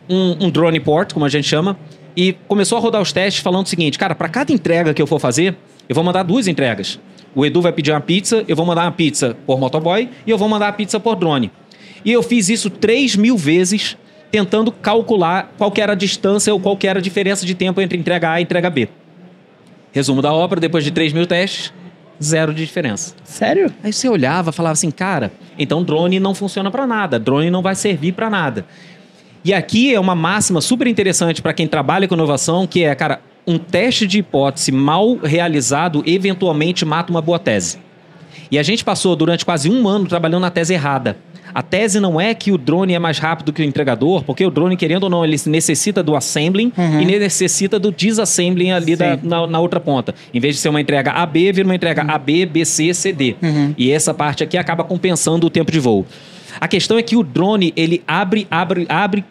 um, 0.10 0.46
um 0.46 0.50
drone 0.50 0.80
port, 0.80 1.14
como 1.14 1.26
a 1.26 1.30
gente 1.30 1.48
chama, 1.48 1.78
e 2.16 2.34
começou 2.48 2.78
a 2.78 2.82
rodar 2.82 3.02
os 3.02 3.14
testes 3.14 3.42
falando 3.42 3.66
o 3.66 3.70
seguinte, 3.70 3.98
cara, 3.98 4.14
para 4.14 4.28
cada 4.28 4.52
entrega 4.52 4.94
que 4.94 5.02
eu 5.02 5.08
for 5.08 5.20
fazer, 5.20 5.56
eu 5.90 5.96
vou 5.96 6.04
mandar 6.04 6.22
duas 6.22 6.48
entregas. 6.48 7.00
O 7.34 7.44
Edu 7.44 7.62
vai 7.62 7.74
pedir 7.74 7.92
uma 7.92 8.00
pizza, 8.00 8.46
eu 8.48 8.56
vou 8.56 8.66
mandar 8.66 8.84
uma 8.84 8.92
pizza 8.92 9.36
por 9.46 9.60
motoboy 9.60 10.08
e 10.26 10.30
eu 10.30 10.38
vou 10.38 10.48
mandar 10.48 10.68
a 10.68 10.72
pizza 10.72 11.00
por 11.00 11.16
drone. 11.16 11.52
E 12.06 12.12
eu 12.12 12.22
fiz 12.22 12.48
isso 12.48 12.70
3 12.70 13.16
mil 13.16 13.36
vezes, 13.36 13.98
tentando 14.32 14.72
calcular 14.72 15.52
qual 15.58 15.74
era 15.76 15.94
a 15.94 15.96
distância 15.96 16.54
ou 16.54 16.60
qual 16.60 16.78
que 16.78 16.88
era 16.88 17.00
a 17.00 17.02
diferença 17.02 17.46
de 17.46 17.56
tempo 17.56 17.82
entre 17.82 17.98
entrega 17.98 18.32
A 18.32 18.40
e 18.40 18.44
entrega 18.44 18.70
B. 18.70 18.88
Resumo 19.92 20.22
da 20.22 20.32
obra, 20.32 20.60
depois 20.60 20.84
de 20.84 20.92
3 20.92 21.12
mil 21.12 21.26
testes, 21.26 21.74
zero 22.22 22.54
de 22.54 22.64
diferença. 22.64 23.16
Sério? 23.24 23.74
Aí 23.84 23.92
você 23.92 24.08
olhava, 24.08 24.52
falava 24.52 24.74
assim, 24.74 24.92
cara, 24.92 25.32
então 25.58 25.84
drone 25.84 26.20
não 26.20 26.36
funciona 26.36 26.70
para 26.70 26.86
nada, 26.86 27.18
drone 27.18 27.50
não 27.50 27.62
vai 27.62 27.74
servir 27.74 28.12
para 28.12 28.30
nada. 28.30 28.66
E 29.44 29.54
aqui 29.54 29.94
é 29.94 30.00
uma 30.00 30.16
máxima 30.16 30.62
super 30.62 30.86
interessante 30.86 31.42
para 31.42 31.54
quem 31.54 31.68
trabalha 31.68 32.08
com 32.08 32.14
inovação, 32.14 32.68
que 32.68 32.84
é, 32.84 32.94
cara, 32.94 33.22
um 33.50 33.58
teste 33.58 34.06
de 34.06 34.20
hipótese 34.20 34.72
mal 34.72 35.16
realizado 35.18 36.04
eventualmente 36.06 36.86
mata 36.86 37.12
uma 37.12 37.22
boa 37.22 37.40
tese. 37.40 37.78
E 38.52 38.58
a 38.58 38.64
gente 38.64 38.84
passou 38.84 39.16
durante 39.16 39.46
quase 39.46 39.70
um 39.70 39.88
ano 39.88 40.06
trabalhando 40.08 40.42
na 40.42 40.50
tese 40.52 40.74
errada. 40.74 41.18
A 41.54 41.64
tese 41.64 42.00
não 42.00 42.22
é 42.22 42.34
que 42.36 42.52
o 42.52 42.58
drone 42.60 42.94
é 42.94 43.00
mais 43.00 43.18
rápido 43.18 43.52
que 43.52 43.62
o 43.62 43.66
entregador, 43.66 44.24
porque 44.24 44.46
o 44.46 44.52
drone, 44.52 44.78
querendo 44.78 45.04
ou 45.06 45.10
não, 45.10 45.26
ele 45.26 45.36
necessita 45.48 46.04
do 46.04 46.16
assembling 46.16 46.72
e 47.02 47.06
necessita 47.06 47.80
do 47.80 47.92
disassembling 47.92 48.72
ali 48.72 48.96
da- 48.96 49.18
na, 49.24 49.48
na 49.48 49.60
outra 49.60 49.80
ponta. 49.80 50.14
Em 50.32 50.40
vez 50.40 50.56
de 50.56 50.62
ser 50.62 50.70
uma 50.70 50.80
entrega 50.80 51.12
AB, 51.12 51.52
vira 51.52 51.68
uma 51.68 51.74
entrega 51.76 52.04
AB, 52.04 52.46
BC, 52.46 52.94
CD. 52.94 53.36
E 53.78 53.92
essa 53.92 54.14
parte 54.14 54.44
aqui 54.44 54.58
acaba 54.58 54.84
compensando 54.84 55.48
o 55.48 55.50
tempo 55.50 55.72
de 55.72 55.80
voo. 55.80 56.06
A 56.62 56.68
questão 56.68 56.98
é 57.00 57.02
que 57.04 57.16
o 57.16 57.24
drone, 57.24 57.74
ele 57.76 58.04
abre, 58.08 58.46
abre, 58.52 58.86
abre 58.88 59.24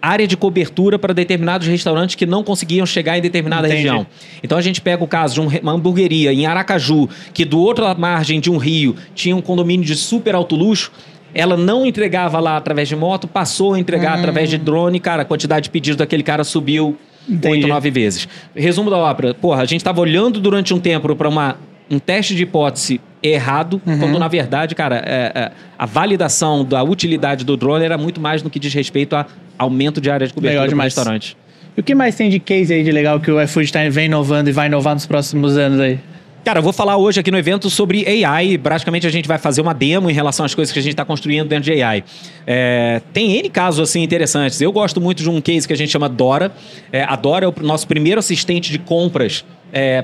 área 0.00 0.26
de 0.26 0.36
cobertura 0.36 0.98
para 0.98 1.12
determinados 1.12 1.66
restaurantes 1.66 2.14
que 2.14 2.24
não 2.24 2.44
conseguiam 2.44 2.86
chegar 2.86 3.18
em 3.18 3.20
determinada 3.20 3.66
Entendi. 3.66 3.82
região. 3.82 4.06
Então 4.42 4.56
a 4.56 4.62
gente 4.62 4.80
pega 4.80 5.02
o 5.02 5.08
caso 5.08 5.34
de 5.34 5.40
um 5.40 5.48
uma 5.62 5.72
hamburgueria 5.72 6.32
em 6.32 6.46
Aracaju, 6.46 7.08
que 7.32 7.44
do 7.44 7.60
outro 7.60 7.84
margem 7.98 8.40
de 8.40 8.50
um 8.50 8.56
rio 8.56 8.94
tinha 9.14 9.34
um 9.34 9.40
condomínio 9.40 9.84
de 9.84 9.94
super 9.94 10.34
alto 10.34 10.54
luxo. 10.54 10.92
Ela 11.34 11.56
não 11.56 11.84
entregava 11.84 12.40
lá 12.40 12.56
através 12.56 12.88
de 12.88 12.96
moto, 12.96 13.28
passou 13.28 13.74
a 13.74 13.78
entregar 13.78 14.18
através 14.18 14.48
de 14.48 14.56
drone. 14.56 14.98
Cara, 14.98 15.22
a 15.22 15.24
quantidade 15.24 15.64
de 15.64 15.70
pedidos 15.70 15.96
daquele 15.96 16.22
cara 16.22 16.42
subiu 16.42 16.96
Entendi. 17.28 17.56
oito, 17.56 17.68
nove 17.68 17.90
vezes. 17.90 18.26
Resumo 18.54 18.88
da 18.88 18.96
ópera. 18.96 19.34
Porra, 19.34 19.62
a 19.62 19.64
gente 19.66 19.80
estava 19.80 20.00
olhando 20.00 20.40
durante 20.40 20.72
um 20.72 20.80
tempo 20.80 21.14
para 21.14 21.28
uma 21.28 21.56
um 21.90 21.98
teste 21.98 22.34
de 22.34 22.42
hipótese 22.42 23.00
errado, 23.22 23.80
quando 23.84 24.18
na 24.18 24.28
verdade, 24.28 24.74
cara, 24.74 25.02
é, 25.04 25.32
é, 25.34 25.52
a 25.78 25.86
validação 25.86 26.64
da 26.64 26.82
utilidade 26.82 27.44
do 27.44 27.56
drone 27.56 27.84
era 27.84 27.98
muito 27.98 28.20
mais 28.20 28.42
no 28.42 28.50
que 28.50 28.58
diz 28.58 28.72
respeito 28.72 29.16
a 29.16 29.26
aumento 29.58 30.00
de 30.00 30.10
área 30.10 30.26
de 30.26 30.32
cobertura 30.32 30.60
Legal 30.60 30.68
demais. 30.68 30.94
restaurante. 30.94 31.36
E 31.76 31.80
o 31.80 31.82
que 31.82 31.94
mais 31.94 32.14
tem 32.14 32.30
de 32.30 32.38
case 32.38 32.72
aí 32.72 32.84
de 32.84 32.92
legal 32.92 33.18
que 33.20 33.30
o 33.30 33.40
iFood 33.42 33.72
tá, 33.72 33.80
vem 33.88 34.06
inovando 34.06 34.48
e 34.50 34.52
vai 34.52 34.66
inovar 34.66 34.94
nos 34.94 35.06
próximos 35.06 35.56
anos 35.56 35.80
aí? 35.80 35.98
Cara, 36.44 36.60
eu 36.60 36.62
vou 36.62 36.72
falar 36.72 36.96
hoje 36.96 37.20
aqui 37.20 37.30
no 37.30 37.36
evento 37.36 37.68
sobre 37.68 38.24
AI. 38.24 38.56
Praticamente 38.56 39.06
a 39.06 39.10
gente 39.10 39.28
vai 39.28 39.36
fazer 39.36 39.60
uma 39.60 39.74
demo 39.74 40.08
em 40.08 40.12
relação 40.12 40.46
às 40.46 40.54
coisas 40.54 40.72
que 40.72 40.78
a 40.78 40.82
gente 40.82 40.92
está 40.92 41.04
construindo 41.04 41.46
dentro 41.48 41.64
de 41.64 41.82
AI. 41.82 42.04
É, 42.46 43.02
tem 43.12 43.36
N 43.36 43.50
casos 43.50 43.80
assim 43.80 44.02
interessantes. 44.02 44.60
Eu 44.60 44.72
gosto 44.72 45.00
muito 45.00 45.22
de 45.22 45.28
um 45.28 45.40
case 45.40 45.66
que 45.66 45.72
a 45.72 45.76
gente 45.76 45.90
chama 45.90 46.08
Dora. 46.08 46.52
É, 46.92 47.02
a 47.02 47.16
Dora 47.16 47.44
é 47.44 47.48
o 47.48 47.54
nosso 47.62 47.86
primeiro 47.86 48.18
assistente 48.18 48.70
de 48.70 48.78
compras 48.78 49.44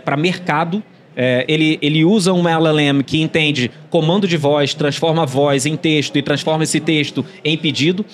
para 0.04 0.16
mercado. 0.16 0.82
É, 1.16 1.44
ele, 1.48 1.78
ele 1.80 2.04
usa 2.04 2.32
uma 2.32 2.50
LLM 2.50 3.02
que 3.02 3.20
entende 3.20 3.70
comando 3.90 4.26
de 4.26 4.36
voz, 4.36 4.74
transforma 4.74 5.22
a 5.22 5.26
voz 5.26 5.66
em 5.66 5.76
texto 5.76 6.16
e 6.16 6.22
transforma 6.22 6.64
esse 6.64 6.80
texto 6.80 7.24
em 7.44 7.56
pedido. 7.56 8.04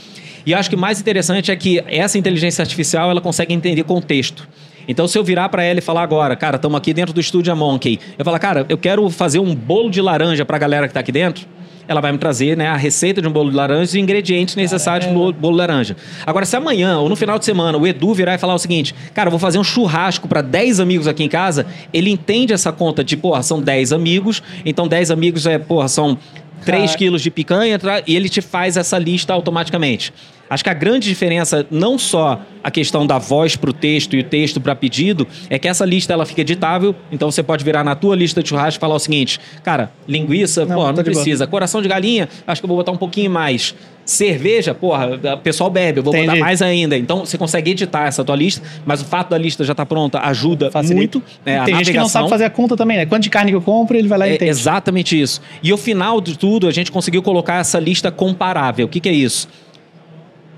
E 0.45 0.55
acho 0.55 0.71
que 0.71 0.77
o 0.77 0.79
mais 0.79 1.01
interessante 1.01 1.51
é 1.51 1.57
que 1.57 1.83
essa 1.87 2.19
inteligência 2.19 2.63
artificial 2.63 3.11
ela 3.11 3.21
consegue 3.21 3.53
entender 3.53 3.85
contexto. 3.85 4.49
Então, 4.89 5.07
se 5.07 5.17
eu 5.17 5.23
virar 5.23 5.49
para 5.49 5.63
ela 5.63 5.79
e 5.79 5.83
falar 5.83 6.03
agora, 6.03 6.35
cara, 6.35 6.57
estamos 6.57 6.77
aqui 6.77 6.93
dentro 6.93 7.15
do 7.15 7.21
estúdio 7.21 7.55
Monkey, 7.55 8.01
eu 8.19 8.25
falar, 8.25 8.39
cara, 8.39 8.67
eu 8.69 8.79
quero 8.79 9.09
fazer 9.11 9.39
um 9.39 9.55
bolo 9.55 9.91
de 9.91 10.01
laranja 10.01 10.45
para 10.45 10.57
a 10.57 10.59
galera 10.59 10.87
que 10.87 10.91
está 10.91 11.01
aqui 11.01 11.13
dentro, 11.13 11.47
ela 11.89 12.01
vai 12.01 12.13
me 12.13 12.19
trazer 12.19 12.57
né, 12.57 12.67
a 12.69 12.77
receita 12.77 13.21
de 13.21 13.27
um 13.29 13.33
bolo 13.33 13.51
de 13.51 13.57
laranja 13.57 13.83
e 13.83 13.85
os 13.85 13.95
ingredientes 13.97 14.55
necessários 14.55 15.07
para 15.11 15.19
o 15.19 15.33
bolo 15.33 15.53
de 15.55 15.59
laranja. 15.59 15.97
Agora, 16.25 16.47
se 16.47 16.57
amanhã 16.57 16.99
ou 16.99 17.09
no 17.09 17.17
final 17.17 17.39
de 17.39 17.45
semana 17.45 17.77
o 17.77 17.87
Edu 17.87 18.15
virar 18.15 18.35
e 18.35 18.39
falar 18.39 18.55
o 18.55 18.59
seguinte, 18.59 18.95
cara, 19.13 19.27
eu 19.29 19.31
vou 19.31 19.41
fazer 19.41 19.59
um 19.59 19.65
churrasco 19.65 20.29
para 20.29 20.41
10 20.43 20.79
amigos 20.81 21.07
aqui 21.09 21.25
em 21.25 21.29
casa, 21.29 21.67
ele 21.93 22.11
entende 22.11 22.53
essa 22.53 22.71
conta 22.71 23.03
de, 23.03 23.17
porra, 23.17 23.43
são 23.43 23.61
10 23.61 23.93
amigos, 23.93 24.43
então 24.65 24.87
10 24.87 25.11
amigos 25.11 25.47
é, 25.47 25.59
porra, 25.59 25.89
são 25.89 26.17
3 26.65 26.87
Cara. 26.87 26.99
quilos 26.99 27.23
de 27.23 27.31
picanha 27.31 27.79
tra- 27.79 28.03
e 28.07 28.15
ele 28.15 28.29
te 28.29 28.41
faz 28.41 28.77
essa 28.77 28.99
lista 28.99 29.33
automaticamente. 29.33 30.13
Acho 30.51 30.65
que 30.65 30.69
a 30.71 30.75
grande 30.75 31.09
diferença, 31.09 31.65
não 31.71 31.97
só 31.97 32.41
a 32.63 32.71
questão 32.73 33.07
da 33.07 33.19
voz 33.19 33.55
para 33.55 33.71
o 33.71 33.73
texto 33.73 34.17
e 34.17 34.21
o 34.21 34.25
texto 34.25 34.61
para 34.61 34.75
pedido, 34.75 35.27
é 35.49 35.59
que 35.61 35.69
essa 35.69 35.85
lista 35.85 36.13
ela 36.13 36.27
fica 36.27 36.41
editável, 36.41 36.93
então 37.13 37.31
você 37.31 37.41
pode 37.43 37.65
virar 37.65 37.85
na 37.85 37.95
tua 37.95 38.17
lista 38.17 38.43
de 38.43 38.49
churrasco 38.49 38.79
e 38.79 38.81
falar 38.81 38.97
o 38.97 38.99
seguinte, 38.99 39.39
cara, 39.63 39.93
linguiça, 40.09 40.67
Não, 40.67 40.75
pô, 40.75 40.81
tá 40.83 40.87
não 40.89 40.95
de 40.95 41.03
boa. 41.11 41.15
precisa. 41.23 41.47
Coração 41.47 41.81
de 41.81 41.89
galinha, 41.89 42.29
acho 42.47 42.61
que 42.61 42.65
eu 42.65 42.69
vou 42.69 42.77
botar 42.77 42.91
um 42.91 42.97
pouquinho 42.97 43.31
mais. 43.31 43.75
Cerveja, 44.05 44.75
porra, 44.75 45.11
o 45.35 45.39
pessoal 45.39 45.71
bebe, 45.71 46.01
eu 46.01 46.03
vou 46.03 46.13
botar 46.13 46.25
Entendi. 46.25 46.41
mais 46.41 46.61
ainda. 46.61 46.99
Então 46.99 47.25
você 47.25 47.39
consegue 47.39 47.71
editar 47.71 48.07
essa 48.09 48.25
tua 48.25 48.35
lista, 48.35 48.61
mas 48.85 49.01
o 49.01 49.05
fato 49.05 49.31
da 49.31 49.39
lista 49.39 49.63
já 49.63 49.71
estar 49.73 49.87
pronta 49.87 50.19
ajuda 50.19 50.69
Facilita. 50.71 50.97
muito. 50.97 51.23
É, 51.47 51.59
a 51.59 51.65
tem 51.65 51.75
gente 51.77 51.85
que 51.87 51.91
não 51.93 52.03
navegação. 52.03 52.09
sabe 52.09 52.29
fazer 52.29 52.45
a 52.47 52.51
conta 52.51 52.77
também, 52.77 52.97
né? 52.97 53.07
Quanto 53.07 53.23
de 53.23 53.31
carne 53.31 53.53
que 53.53 53.57
eu 53.57 53.63
compro, 53.63 53.97
ele 53.97 54.09
vai 54.09 54.19
lá 54.19 54.27
e 54.27 54.33
É 54.33 54.35
entende. 54.35 54.51
exatamente 54.51 55.21
isso. 55.21 55.41
E 55.63 55.71
ao 55.71 55.79
final 55.79 56.21
de 56.21 56.37
tudo, 56.37 56.67
a 56.67 56.73
gente 56.73 56.91
conseguiu 56.91 57.23
colocar 57.23 57.61
essa 57.61 57.79
lista 57.79 58.11
comparável. 58.11 58.87
O 58.87 58.89
que, 58.89 58.99
que 58.99 59.09
é 59.09 59.13
isso? 59.13 59.49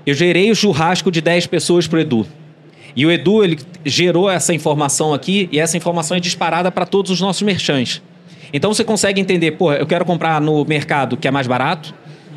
Eu 0.05 0.13
gerei 0.13 0.51
o 0.51 0.55
churrasco 0.55 1.11
de 1.11 1.21
10 1.21 1.47
pessoas 1.47 1.87
pro 1.87 1.99
Edu. 1.99 2.27
E 2.95 3.05
o 3.05 3.11
Edu, 3.11 3.43
ele 3.43 3.57
gerou 3.85 4.29
essa 4.29 4.53
informação 4.53 5.13
aqui, 5.13 5.49
e 5.51 5.59
essa 5.59 5.77
informação 5.77 6.17
é 6.17 6.19
disparada 6.19 6.71
para 6.71 6.85
todos 6.85 7.11
os 7.11 7.21
nossos 7.21 7.41
merchants. 7.41 8.01
Então 8.51 8.73
você 8.73 8.83
consegue 8.83 9.19
entender, 9.19 9.51
pô, 9.51 9.73
eu 9.73 9.85
quero 9.85 10.05
comprar 10.05 10.39
no 10.39 10.63
mercado 10.63 11.17
que 11.17 11.27
é 11.27 11.31
mais 11.31 11.47
barato, 11.47 11.93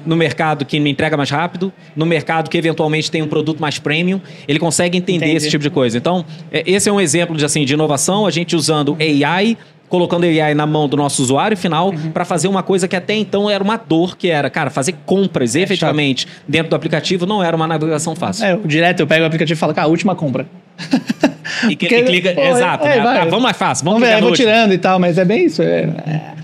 no 0.06 0.16
mercado 0.16 0.64
que 0.64 0.78
me 0.80 0.88
entrega 0.88 1.16
mais 1.16 1.28
rápido, 1.28 1.72
no 1.94 2.06
mercado 2.06 2.48
que 2.48 2.56
eventualmente 2.56 3.10
tem 3.10 3.22
um 3.22 3.26
produto 3.26 3.60
mais 3.60 3.78
premium. 3.78 4.20
Ele 4.46 4.58
consegue 4.58 4.96
entender 4.96 5.26
Entendi. 5.26 5.36
esse 5.36 5.50
tipo 5.50 5.62
de 5.62 5.68
coisa. 5.68 5.98
Então, 5.98 6.24
é, 6.50 6.62
esse 6.64 6.88
é 6.88 6.92
um 6.92 7.00
exemplo 7.00 7.36
de, 7.36 7.44
assim, 7.44 7.64
de 7.64 7.74
inovação, 7.74 8.26
a 8.26 8.30
gente 8.30 8.54
usando 8.54 8.96
AI, 9.00 9.58
colocando 9.88 10.24
AI 10.24 10.54
na 10.54 10.66
mão 10.66 10.88
do 10.88 10.96
nosso 10.96 11.22
usuário 11.22 11.56
final 11.56 11.90
Uhum. 11.90 12.10
para 12.10 12.24
fazer 12.24 12.48
uma 12.48 12.62
coisa 12.62 12.88
que 12.88 12.96
até 12.96 13.14
então 13.14 13.48
era 13.48 13.62
uma 13.62 13.76
dor, 13.76 14.16
que 14.16 14.28
era, 14.30 14.50
cara, 14.50 14.68
fazer 14.70 14.94
compras 15.06 15.54
É 15.56 15.60
efetivamente 15.60 16.26
dentro 16.48 16.70
do 16.70 16.76
aplicativo 16.76 17.24
não 17.26 17.42
era 17.42 17.54
uma 17.56 17.66
navegação 17.66 18.14
fácil. 18.16 18.44
É, 18.44 18.52
eu, 18.52 18.62
direto 18.64 19.00
eu 19.00 19.06
pego 19.06 19.22
o 19.22 19.26
aplicativo 19.26 19.56
e 19.56 19.60
falo, 19.60 19.72
cara, 19.74 19.88
última 19.88 20.14
compra. 20.14 20.46
E, 21.70 21.76
que- 21.76 21.86
Porque- 21.86 21.94
e 22.00 22.02
clica, 22.04 22.32
pô, 22.34 22.42
exato, 22.42 22.84
é, 22.86 22.96
né? 22.96 23.02
vai. 23.02 23.18
Ah, 23.18 23.24
vamos 23.24 23.42
mais 23.42 23.56
fácil, 23.56 23.84
vamos, 23.84 24.00
Vamos 24.00 24.14
ver, 24.14 24.20
vou 24.20 24.30
último. 24.30 24.48
tirando 24.48 24.72
e 24.74 24.78
tal, 24.78 24.98
mas 24.98 25.16
é 25.16 25.24
bem 25.24 25.46
isso. 25.46 25.62
é- 25.62 25.84
é- 26.06 26.36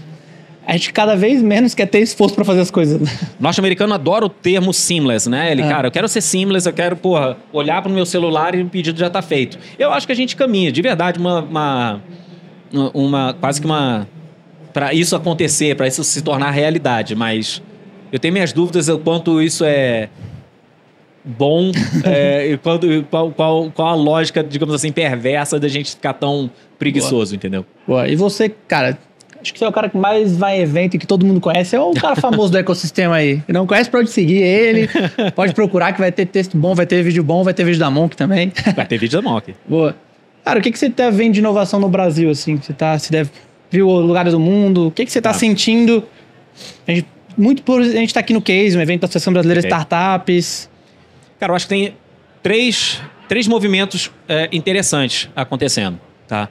A 0.65 0.73
gente 0.75 0.93
cada 0.93 1.17
vez 1.17 1.43
menos 1.43 1.75
quer 1.75 1.87
ter 1.87 1.99
esforço 1.99 2.37
pra 2.37 2.45
fazer 2.45 2.61
as 2.61 2.71
coisas. 2.71 3.01
Norte-americano 3.39 3.93
adora 3.93 4.25
o 4.25 4.29
termo 4.29 4.73
seamless, 4.73 5.29
né? 5.29 5.51
Ele, 5.51 5.61
É. 5.61 5.69
cara, 5.69 5.89
eu 5.89 5.91
quero 5.93 6.07
ser 6.09 6.21
seamless, 6.21 6.67
eu 6.67 6.73
quero, 6.73 6.95
porra, 6.97 7.37
olhar 7.53 7.83
pro 7.83 7.91
meu 7.93 8.07
celular 8.07 8.55
e 8.55 8.63
o 8.63 8.67
pedido 8.67 8.99
já 8.99 9.11
tá 9.11 9.21
feito. 9.21 9.59
Eu 9.77 9.93
acho 9.93 10.07
que 10.07 10.13
a 10.13 10.17
gente 10.17 10.37
caminha, 10.37 10.71
de 10.71 10.81
verdade, 10.81 11.19
uma, 11.19 11.41
uma, 11.41 12.01
uma 12.95 13.35
quase 13.35 13.61
que 13.61 13.67
uma 13.67 14.07
para 14.73 14.95
isso 14.95 15.14
acontecer, 15.14 15.76
para 15.76 15.87
isso 15.87 16.02
se 16.02 16.23
tornar 16.23 16.50
realidade, 16.50 17.14
mas 17.14 17.62
eu 18.11 18.19
tenho 18.19 18.33
minhas 18.33 18.52
dúvidas 18.52 18.88
o 18.88 18.99
quanto 18.99 19.41
isso 19.41 19.64
é 19.64 20.09
bom 21.25 21.71
é, 22.05 22.49
e 22.49 22.59
quando, 22.59 23.05
qual, 23.11 23.31
qual, 23.31 23.71
qual 23.71 23.88
a 23.88 23.95
lógica, 23.95 24.43
digamos 24.43 24.75
assim, 24.75 24.91
perversa 24.91 25.59
da 25.59 25.69
gente 25.69 25.91
ficar 25.91 26.14
tão 26.14 26.50
preguiçoso, 26.79 27.33
Boa. 27.33 27.37
entendeu? 27.37 27.67
Boa. 27.87 28.09
E 28.09 28.17
você, 28.17 28.49
cara, 28.49 28.99
acho 29.41 29.52
que 29.52 29.59
você 29.59 29.64
é 29.64 29.69
o 29.69 29.73
cara 29.73 29.88
que 29.88 29.97
mais 29.97 30.37
vai 30.37 30.59
em 30.59 30.62
evento 30.62 30.95
e 30.95 30.99
que 30.99 31.07
todo 31.07 31.25
mundo 31.25 31.41
conhece. 31.41 31.76
É 31.76 31.81
o 31.81 31.93
cara 31.93 32.17
famoso 32.21 32.52
do 32.52 32.59
ecossistema 32.59 33.17
aí. 33.17 33.43
Não 33.49 33.67
conhece, 33.67 33.91
pode 33.91 34.11
seguir 34.11 34.43
ele. 34.43 34.88
Pode 35.35 35.55
procurar 35.55 35.93
que 35.93 36.00
vai 36.00 36.11
ter 36.11 36.26
texto 36.26 36.57
bom, 36.57 36.75
vai 36.75 36.87
ter 36.87 37.02
vídeo 37.02 37.23
bom, 37.23 37.45
vai 37.45 37.55
ter 37.55 37.64
vídeo 37.64 37.79
da 37.79 37.91
Monk 37.91 38.17
também. 38.17 38.52
Vai 38.75 38.87
ter 38.87 38.99
vídeo 38.99 39.21
da 39.21 39.29
Monk. 39.29 39.55
Boa. 39.69 39.95
Cara, 40.45 40.59
o 40.59 40.63
que, 40.63 40.73
que 40.73 40.79
você 40.79 40.91
tá 40.91 41.09
vendo 41.11 41.35
de 41.35 41.41
inovação 41.41 41.79
no 41.79 41.89
Brasil, 41.89 42.29
assim? 42.31 42.57
Você 42.57 42.73
tá, 42.73 42.99
você 42.99 43.11
deve, 43.11 43.31
viu 43.71 43.89
lugares 43.89 44.33
do 44.33 44.41
mundo? 44.41 44.89
O 44.89 44.91
que, 44.91 45.05
que 45.05 45.13
você 45.13 45.21
tá 45.21 45.31
Ah. 45.31 45.35
sentindo? 45.35 46.05
A 46.87 46.93
gente, 46.93 47.07
muito 47.37 47.63
por 47.63 47.81
a 47.81 47.85
gente 47.85 48.13
tá 48.13 48.21
aqui 48.21 48.33
no 48.33 48.43
Case, 48.43 48.77
um 48.77 48.81
evento 48.81 49.03
da 49.03 49.05
Associação 49.07 49.33
Brasileira 49.33 49.61
de 49.61 49.67
Ok. 49.69 49.77
Startups. 49.79 50.69
Cara, 51.39 51.53
eu 51.53 51.57
acho 51.57 51.67
que 51.67 51.71
tem 51.75 51.95
três, 52.43 53.01
três 53.29 53.47
movimentos 53.47 54.11
é, 54.29 54.49
interessantes 54.53 55.29
acontecendo, 55.35 55.99
tá? 56.27 56.49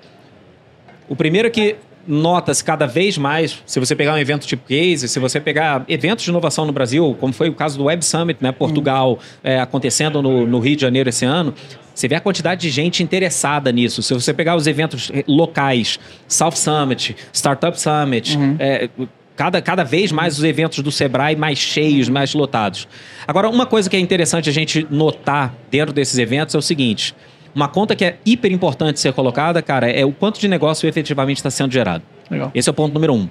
O 1.09 1.15
primeiro 1.15 1.47
é 1.47 1.51
que 1.51 1.75
nota-se 2.07 2.63
cada 2.63 2.85
vez 2.85 3.17
mais, 3.17 3.61
se 3.65 3.79
você 3.79 3.95
pegar 3.95 4.13
um 4.13 4.17
evento 4.17 4.45
tipo 4.45 4.67
Case, 4.67 5.07
se 5.07 5.19
você 5.19 5.39
pegar 5.39 5.83
eventos 5.87 6.23
de 6.23 6.31
inovação 6.31 6.65
no 6.65 6.71
Brasil, 6.71 7.15
como 7.19 7.33
foi 7.33 7.49
o 7.49 7.53
caso 7.53 7.77
do 7.77 7.85
Web 7.85 8.03
Summit, 8.03 8.41
né, 8.41 8.51
Portugal, 8.51 9.19
é, 9.43 9.59
acontecendo 9.59 10.21
no, 10.21 10.45
no 10.45 10.59
Rio 10.59 10.75
de 10.75 10.81
Janeiro 10.81 11.09
esse 11.09 11.25
ano, 11.25 11.53
você 11.93 12.07
vê 12.07 12.15
a 12.15 12.19
quantidade 12.21 12.61
de 12.61 12.69
gente 12.69 13.03
interessada 13.03 13.71
nisso. 13.71 14.01
Se 14.01 14.13
você 14.13 14.33
pegar 14.33 14.55
os 14.55 14.65
eventos 14.65 15.11
eh, 15.13 15.23
locais, 15.27 15.99
South 16.27 16.53
Summit, 16.55 17.15
Startup 17.33 17.79
Summit, 17.79 18.37
é, 18.59 18.89
cada, 19.35 19.61
cada 19.61 19.83
vez 19.83 20.11
mais 20.11 20.37
os 20.37 20.43
eventos 20.43 20.79
do 20.79 20.91
Sebrae 20.91 21.35
mais 21.35 21.57
cheios, 21.57 22.09
mais 22.09 22.33
lotados. 22.33 22.87
Agora, 23.27 23.49
uma 23.49 23.65
coisa 23.65 23.89
que 23.89 23.95
é 23.95 23.99
interessante 23.99 24.49
a 24.49 24.53
gente 24.53 24.85
notar 24.89 25.53
dentro 25.69 25.93
desses 25.93 26.17
eventos 26.17 26.55
é 26.55 26.57
o 26.57 26.61
seguinte: 26.61 27.13
uma 27.53 27.67
conta 27.67 27.95
que 27.95 28.05
é 28.05 28.17
hiper 28.25 28.51
importante 28.51 28.99
ser 28.99 29.13
colocada, 29.13 29.61
cara, 29.61 29.89
é 29.89 30.05
o 30.05 30.11
quanto 30.11 30.39
de 30.39 30.47
negócio 30.47 30.87
efetivamente 30.87 31.37
está 31.37 31.49
sendo 31.49 31.71
gerado. 31.71 32.03
Legal. 32.29 32.51
Esse 32.55 32.69
é 32.69 32.71
o 32.71 32.73
ponto 32.73 32.93
número 32.93 33.13
um. 33.13 33.29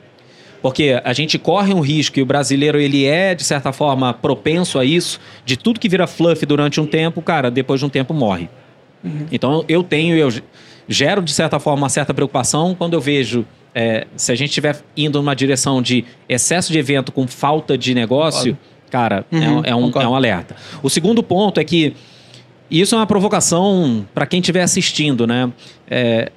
Porque 0.63 1.01
a 1.03 1.13
gente 1.15 1.39
corre 1.39 1.73
um 1.73 1.81
risco 1.81 2.19
e 2.19 2.23
o 2.23 2.27
brasileiro 2.27 2.79
ele 2.79 3.07
é, 3.07 3.35
de 3.35 3.43
certa 3.45 3.73
forma, 3.73 4.13
propenso 4.13 4.79
a 4.79 4.85
isso, 4.85 5.19
de 5.45 5.57
tudo 5.57 5.81
que 5.81 5.89
vira 5.89 6.07
fluff 6.07 6.45
durante 6.45 6.79
um 6.81 6.87
tempo, 6.87 7.23
cara, 7.23 7.51
depois 7.51 7.81
de 7.81 7.87
um 7.87 7.89
tempo 7.89 8.13
morre. 8.13 8.49
Então 9.33 9.65
eu 9.69 9.83
tenho, 9.83 10.15
eu 10.17 10.29
gero, 10.87 11.23
de 11.23 11.33
certa 11.33 11.59
forma, 11.59 11.83
uma 11.85 11.89
certa 11.89 12.13
preocupação 12.13 12.75
quando 12.75 12.95
eu 12.95 13.01
vejo. 13.01 13.47
é, 13.73 14.05
se 14.17 14.33
a 14.33 14.35
gente 14.35 14.49
estiver 14.49 14.77
indo 14.97 15.19
numa 15.21 15.35
direção 15.35 15.81
de 15.81 16.05
excesso 16.29 16.73
de 16.73 16.79
evento 16.81 17.13
com 17.13 17.27
falta 17.29 17.79
de 17.79 17.95
negócio, 17.95 18.59
cara, 18.91 19.25
é 19.31 19.37
um- 19.37 19.39
Uhum, 19.59 19.63
é, 19.65 19.75
um, 19.77 19.83
concordo. 19.83 20.09
é 20.09 20.11
um 20.11 20.15
alerta. 20.17 20.57
O 20.83 20.91
segundo 20.91 21.23
ponto 21.23 21.61
é 21.61 21.65
que 21.65 21.95
e 22.71 22.81
isso 22.81 22.95
é 22.95 22.99
uma 22.99 23.07
provocação 23.07 24.07
para 24.15 24.27
quem 24.27 24.41
estiver 24.41 24.63
assistindo, 24.63 25.27
né? 25.27 25.53
É, 25.89 26.31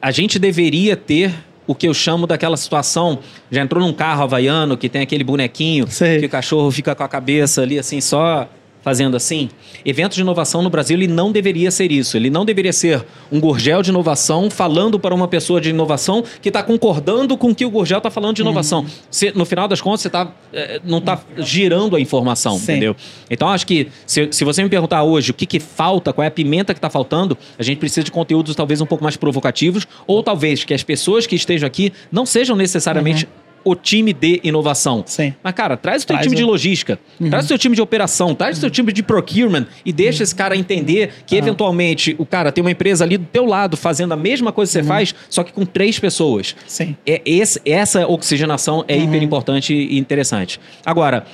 a 0.00 0.10
gente 0.10 0.38
deveria 0.38 0.96
ter 0.96 1.34
o 1.66 1.74
que 1.74 1.86
eu 1.86 1.94
chamo 1.94 2.26
daquela 2.26 2.56
situação. 2.56 3.18
Já 3.50 3.62
entrou 3.62 3.84
num 3.84 3.92
carro 3.92 4.22
havaiano 4.22 4.76
que 4.76 4.88
tem 4.88 5.02
aquele 5.02 5.24
bonequinho 5.24 5.86
Sei. 5.88 6.20
que 6.20 6.26
o 6.26 6.28
cachorro 6.28 6.70
fica 6.70 6.94
com 6.94 7.02
a 7.02 7.08
cabeça 7.08 7.62
ali 7.62 7.78
assim, 7.78 8.00
só 8.00 8.48
fazendo 8.88 9.18
assim. 9.18 9.50
Eventos 9.84 10.16
de 10.16 10.22
inovação 10.22 10.62
no 10.62 10.70
Brasil, 10.70 10.96
ele 10.96 11.06
não 11.06 11.30
deveria 11.30 11.70
ser 11.70 11.92
isso. 11.92 12.16
Ele 12.16 12.30
não 12.30 12.42
deveria 12.42 12.72
ser 12.72 13.04
um 13.30 13.38
gurgel 13.38 13.82
de 13.82 13.90
inovação 13.90 14.50
falando 14.50 14.98
para 14.98 15.14
uma 15.14 15.28
pessoa 15.28 15.60
de 15.60 15.68
inovação 15.68 16.24
que 16.40 16.48
está 16.48 16.62
concordando 16.62 17.36
com 17.36 17.50
o 17.50 17.54
que 17.54 17.66
o 17.66 17.70
gurgel 17.70 17.98
está 17.98 18.10
falando 18.10 18.36
de 18.36 18.40
inovação. 18.40 18.86
Se, 19.10 19.30
no 19.36 19.44
final 19.44 19.68
das 19.68 19.82
contas, 19.82 20.00
você 20.00 20.08
tá, 20.08 20.32
eh, 20.54 20.80
não 20.82 20.98
está 20.98 21.20
girando 21.36 21.96
a 21.96 22.00
informação, 22.00 22.56
Sim. 22.56 22.62
entendeu? 22.62 22.96
Então, 23.30 23.48
acho 23.48 23.66
que 23.66 23.88
se, 24.06 24.28
se 24.30 24.42
você 24.42 24.62
me 24.62 24.70
perguntar 24.70 25.02
hoje 25.02 25.32
o 25.32 25.34
que, 25.34 25.44
que 25.44 25.60
falta, 25.60 26.10
qual 26.10 26.24
é 26.24 26.28
a 26.28 26.30
pimenta 26.30 26.72
que 26.72 26.78
está 26.78 26.88
faltando, 26.88 27.36
a 27.58 27.62
gente 27.62 27.76
precisa 27.76 28.04
de 28.04 28.10
conteúdos 28.10 28.56
talvez 28.56 28.80
um 28.80 28.86
pouco 28.86 29.04
mais 29.04 29.18
provocativos, 29.18 29.86
ou 30.06 30.22
talvez 30.22 30.64
que 30.64 30.72
as 30.72 30.82
pessoas 30.82 31.26
que 31.26 31.36
estejam 31.36 31.66
aqui 31.66 31.92
não 32.10 32.24
sejam 32.24 32.56
necessariamente 32.56 33.28
o 33.70 33.74
time 33.74 34.12
de 34.12 34.40
inovação. 34.44 35.02
Sim. 35.06 35.34
Mas, 35.42 35.52
cara, 35.54 35.76
traz 35.76 36.02
o 36.02 36.06
teu 36.06 36.14
Traz 36.16 36.26
time 36.26 36.36
o- 36.36 36.38
de 36.38 36.44
logística, 36.44 36.98
traz 37.30 37.44
o 37.44 37.48
teu 37.48 37.58
time 37.58 37.74
de 37.76 37.82
operação, 37.82 38.34
traz 38.34 38.58
o 38.58 38.60
teu 38.60 38.70
time 38.70 38.92
de 38.92 39.02
procurement 39.02 39.66
e 39.84 39.92
deixa 39.92 40.22
esse 40.22 40.34
cara 40.34 40.56
entender 40.56 41.12
que, 41.26 41.36
eventualmente, 41.36 42.14
o 42.18 42.26
cara 42.26 42.50
tem 42.52 42.62
uma 42.62 42.70
empresa 42.70 43.04
ali 43.04 43.16
do 43.18 43.26
teu 43.26 43.44
lado 43.44 43.76
fazendo 43.76 44.12
a 44.12 44.16
mesma 44.16 44.52
coisa 44.52 44.70
que 44.70 44.82
você 44.82 44.88
faz, 44.88 45.14
só 45.28 45.42
que 45.42 45.52
com 45.52 45.64
três 45.66 45.98
pessoas. 45.98 46.54
Sim. 46.66 46.96
É, 47.06 47.20
esse- 47.24 47.60
essa 47.64 48.06
oxigenação 48.06 48.84
é 48.88 48.96
hiper 48.96 49.22
importante 49.22 49.74
e 49.74 49.98
interessante. 49.98 50.60
Agora, 50.84 51.24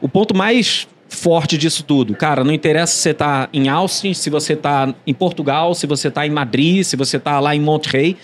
o 0.00 0.08
ponto 0.08 0.34
mais 0.36 0.86
forte 1.08 1.56
disso 1.56 1.84
tudo, 1.84 2.14
cara, 2.14 2.42
não 2.42 2.52
interessa 2.52 2.92
se 2.94 3.00
você 3.02 3.14
tá 3.14 3.48
em 3.52 3.68
Austin, 3.68 4.12
se 4.12 4.28
você 4.28 4.56
tá 4.56 4.92
em 5.06 5.14
Portugal, 5.14 5.72
se 5.74 5.86
você 5.86 6.10
tá 6.10 6.26
em 6.26 6.30
Madrid, 6.30 6.82
se 6.82 6.96
você 6.96 7.18
tá 7.18 7.38
lá 7.38 7.54
em 7.54 7.60
Monterrey. 7.60 8.16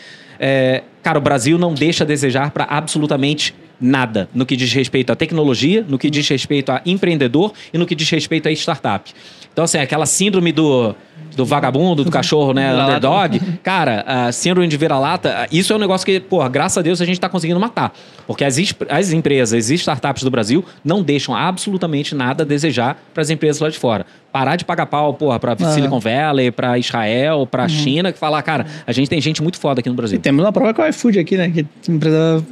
É, 0.45 0.83
cara, 1.05 1.19
o 1.19 1.23
Brasil 1.23 1.57
não 1.57 1.73
deixa 1.73 2.03
a 2.03 2.07
desejar 2.07 2.51
para 2.51 2.65
absolutamente 2.65 3.55
nada 3.81 4.29
no 4.35 4.45
que 4.45 4.57
diz 4.57 4.73
respeito 4.73 5.13
à 5.13 5.17
tecnologia, 5.17 5.87
no 5.89 5.97
que 5.97 6.11
diz 6.11 6.29
respeito 6.29 6.73
a 6.73 6.83
empreendedor 6.85 7.53
e 7.73 7.79
no 7.79 7.87
que 7.87 7.95
diz 7.95 8.11
respeito 8.11 8.49
a 8.49 8.53
startup. 8.53 9.13
Então, 9.53 9.65
assim, 9.65 9.79
aquela 9.79 10.05
síndrome 10.05 10.51
do, 10.51 10.97
do 11.37 11.45
vagabundo, 11.45 12.03
do 12.03 12.11
cachorro, 12.11 12.53
né, 12.53 12.75
underdog, 12.75 13.41
Cara, 13.63 14.03
a 14.05 14.33
síndrome 14.33 14.67
de 14.67 14.77
vira-lata, 14.77 15.47
isso 15.53 15.73
é 15.73 15.77
um 15.77 15.79
negócio 15.79 16.05
que, 16.05 16.19
pô, 16.19 16.49
graças 16.49 16.79
a 16.79 16.83
Deus 16.83 17.01
a 17.01 17.05
gente 17.05 17.19
está 17.19 17.29
conseguindo 17.29 17.61
matar. 17.61 17.93
Porque 18.33 18.45
as, 18.45 18.57
as 18.89 19.13
empresas 19.13 19.69
e 19.69 19.75
startups 19.75 20.23
do 20.23 20.31
Brasil 20.31 20.65
não 20.83 21.03
deixam 21.03 21.37
absolutamente 21.37 22.15
nada 22.15 22.45
a 22.45 22.47
desejar 22.47 22.97
para 23.13 23.21
as 23.21 23.29
empresas 23.29 23.61
lá 23.61 23.69
de 23.69 23.79
fora. 23.79 24.07
Parar 24.33 24.57
de 24.57 24.65
pagar 24.65 24.87
pau, 24.87 25.13
porra, 25.13 25.39
para 25.39 25.53
Aham. 25.53 25.73
Silicon 25.75 26.01
Valley, 26.01 26.51
para 26.51 26.79
Israel, 26.79 27.47
para 27.47 27.69
China, 27.69 28.11
que 28.11 28.19
falar, 28.19 28.41
cara, 28.43 28.65
a 28.87 28.93
gente 28.93 29.11
tem 29.11 29.21
gente 29.21 29.43
muito 29.43 29.59
foda 29.61 29.81
aqui 29.81 29.89
no 29.91 29.95
E 29.95 29.97
Brasil. 29.99 30.19
temos 30.19 30.43
uma 30.43 30.51
prova 30.51 30.73
com 30.73 30.81
o 30.81 30.87
iFood 30.87 31.19
aqui, 31.19 31.37
né? 31.37 31.51
Que 31.51 31.61
é 31.61 31.65
empresa 31.93 32.43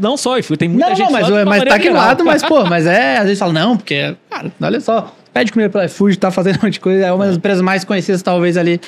Não 0.00 0.16
só, 0.16 0.36
iFood, 0.36 0.58
tem 0.58 0.68
muita 0.68 0.88
não, 0.88 0.96
gente 0.96 1.06
não, 1.06 1.12
mas, 1.12 1.30
uma 1.30 1.44
mas 1.44 1.62
tá 1.62 1.74
aqui 1.76 1.90
lado, 1.90 2.24
mas, 2.24 2.42
pô, 2.42 2.64
mas 2.66 2.84
é, 2.84 3.18
às 3.18 3.24
vezes 3.24 3.38
fala, 3.38 3.52
não, 3.52 3.76
porque, 3.76 4.16
cara, 4.28 4.50
olha 4.60 4.80
só, 4.80 5.14
pede 5.32 5.52
comida 5.52 5.70
pelo 5.70 5.84
iFood, 5.84 6.18
tá 6.18 6.32
fazendo 6.32 6.56
um 6.56 6.64
monte 6.64 6.72
de 6.72 6.80
coisa, 6.80 7.06
é 7.06 7.12
uma 7.12 7.26
das 7.26 7.36
empresas 7.36 7.62
mais 7.62 7.84
conhecidas, 7.84 8.20
talvez, 8.20 8.56
ali, 8.56 8.80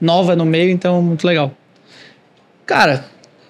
nova 0.00 0.36
no 0.36 0.46
meio, 0.46 0.70
então, 0.70 1.02
muito 1.02 1.26
legal. 1.26 1.50
Cara, 2.64 3.04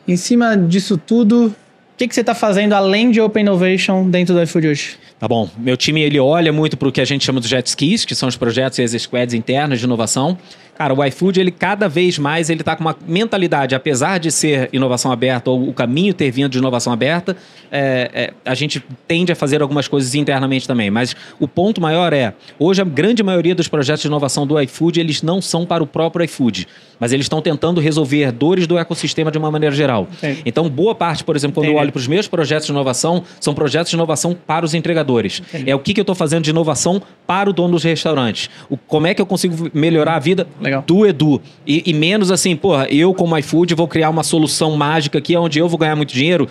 em 0.07 0.17
cima 0.17 0.57
disso 0.57 0.97
tudo, 0.97 1.55
que, 1.99 2.07
que 2.07 2.15
você 2.15 2.23
tá 2.23 2.35
fazendo 2.35 2.75
além 2.75 3.11
de 3.11 3.21
Open 3.21 3.43
Innovation 3.43 4.09
dentro 4.09 4.33
do 4.33 4.41
iFood 4.43 4.69
hoje? 4.69 4.97
Tá 5.19 5.27
bom. 5.27 5.51
Meu 5.59 5.77
time 5.77 6.01
ele 6.01 6.21
olha 6.21 6.53
muito 6.53 6.77
para 6.77 6.89
o 6.89 6.93
que 6.93 7.01
a 7.01 7.05
gente 7.05 7.25
chama 7.25 7.41
dos 7.41 7.49
jet 7.49 7.67
skis, 7.67 8.05
que 8.05 8.15
são 8.15 8.29
os 8.29 8.37
projetos 8.37 8.79
e 8.79 8.83
as 8.85 8.93
squads 8.93 9.35
internas 9.35 9.81
de 9.81 9.85
inovação. 9.85 10.39
Cara, 10.79 10.95
o 10.95 11.05
iFood, 11.05 11.41
ele 11.41 11.51
cada 11.51 11.89
vez 11.89 12.21
mais 12.21 12.49
ele 12.49 12.63
tá 12.63 12.77
com 12.77 12.85
uma 12.85 12.97
mentalidade, 13.05 13.75
apesar 13.75 14.19
de 14.19 14.31
ser 14.31 14.69
inovação 14.73 15.11
aberta 15.11 15.51
ou 15.51 15.69
o 15.69 15.73
caminho 15.73 16.15
ter 16.15 16.31
vindo 16.31 16.51
de 16.51 16.59
inovação 16.59 16.93
aberta, 16.93 17.37
é, 17.69 18.11
é, 18.15 18.35
a 18.49 18.55
gente 18.55 18.81
tende 19.09 19.33
a 19.33 19.35
fazer 19.35 19.61
algumas 19.61 19.89
coisas 19.89 20.15
internamente 20.15 20.69
também. 20.69 20.89
Mas 20.89 21.17
o 21.41 21.49
ponto 21.49 21.81
maior 21.81 22.13
é, 22.13 22.33
hoje 22.61 22.81
a 22.81 22.85
grande 22.85 23.25
maioria 23.25 23.57
dos 23.57 23.67
projetos 23.67 24.03
de 24.03 24.07
inovação 24.07 24.47
do 24.47 24.61
iFood, 24.61 25.01
eles 25.01 25.21
não 25.21 25.43
são 25.43 25.67
para 25.67 25.83
o 25.83 25.87
próprio 25.87 26.25
iFood, 26.27 26.69
mas 27.01 27.13
eles 27.13 27.25
estão 27.25 27.43
tentando 27.43 27.81
resolver 27.81 28.31
dores 28.31 28.69
do 28.69 28.79
ecossistema 28.79 29.33
de 29.33 29.39
uma 29.39 29.51
maneira 29.51 29.75
geral. 29.75 30.07
Entendi. 30.13 30.43
Então, 30.47 30.69
boa 30.69 30.95
parte, 30.95 31.25
por 31.25 31.35
exemplo, 31.35 31.55
quando 31.55 31.67
eu 31.67 31.73
Entendi. 31.73 31.83
olho 31.83 31.93
para 31.93 31.99
os 31.99 32.07
meus 32.07 32.29
projetos 32.29 32.67
de 32.67 32.73
inovação, 32.73 33.25
são 33.41 33.53
projetos 33.53 33.91
de 33.91 33.97
inovação 33.97 34.33
para 34.47 34.65
os 34.65 34.75
entregadores. 34.75 35.43
Entendi. 35.49 35.71
É 35.71 35.75
o 35.75 35.81
que, 35.81 35.93
que 35.93 36.01
eu 36.01 36.03
estou 36.03 36.15
fazendo 36.15 36.45
de 36.45 36.51
inovação 36.51 37.03
para 37.27 37.51
o 37.51 37.53
dono 37.53 37.73
dos 37.73 37.83
restaurantes. 37.83 38.49
O, 38.71 38.77
como 38.77 39.09
é 39.09 39.15
que 39.15 39.21
eu 39.21 39.27
consigo 39.27 39.71
melhorar 39.75 40.15
a 40.15 40.19
vida 40.19 40.47
Legal. 40.69 40.85
do 40.87 41.07
Edu. 41.07 41.41
E, 41.67 41.83
e 41.87 41.93
menos 41.95 42.31
assim, 42.31 42.55
porra, 42.57 42.87
eu 42.91 43.13
como 43.15 43.37
iFood 43.39 43.75
vou 43.75 43.89
criar 43.89 44.11
uma 44.11 44.23
solução 44.23 44.77
mágica 44.77 45.19
aqui 45.19 45.37
onde 45.37 45.59
eu 45.59 45.69
vou 45.69 45.79
ganhar 45.79 45.97
muito 45.97 46.13
dinheiro. 46.15 46.49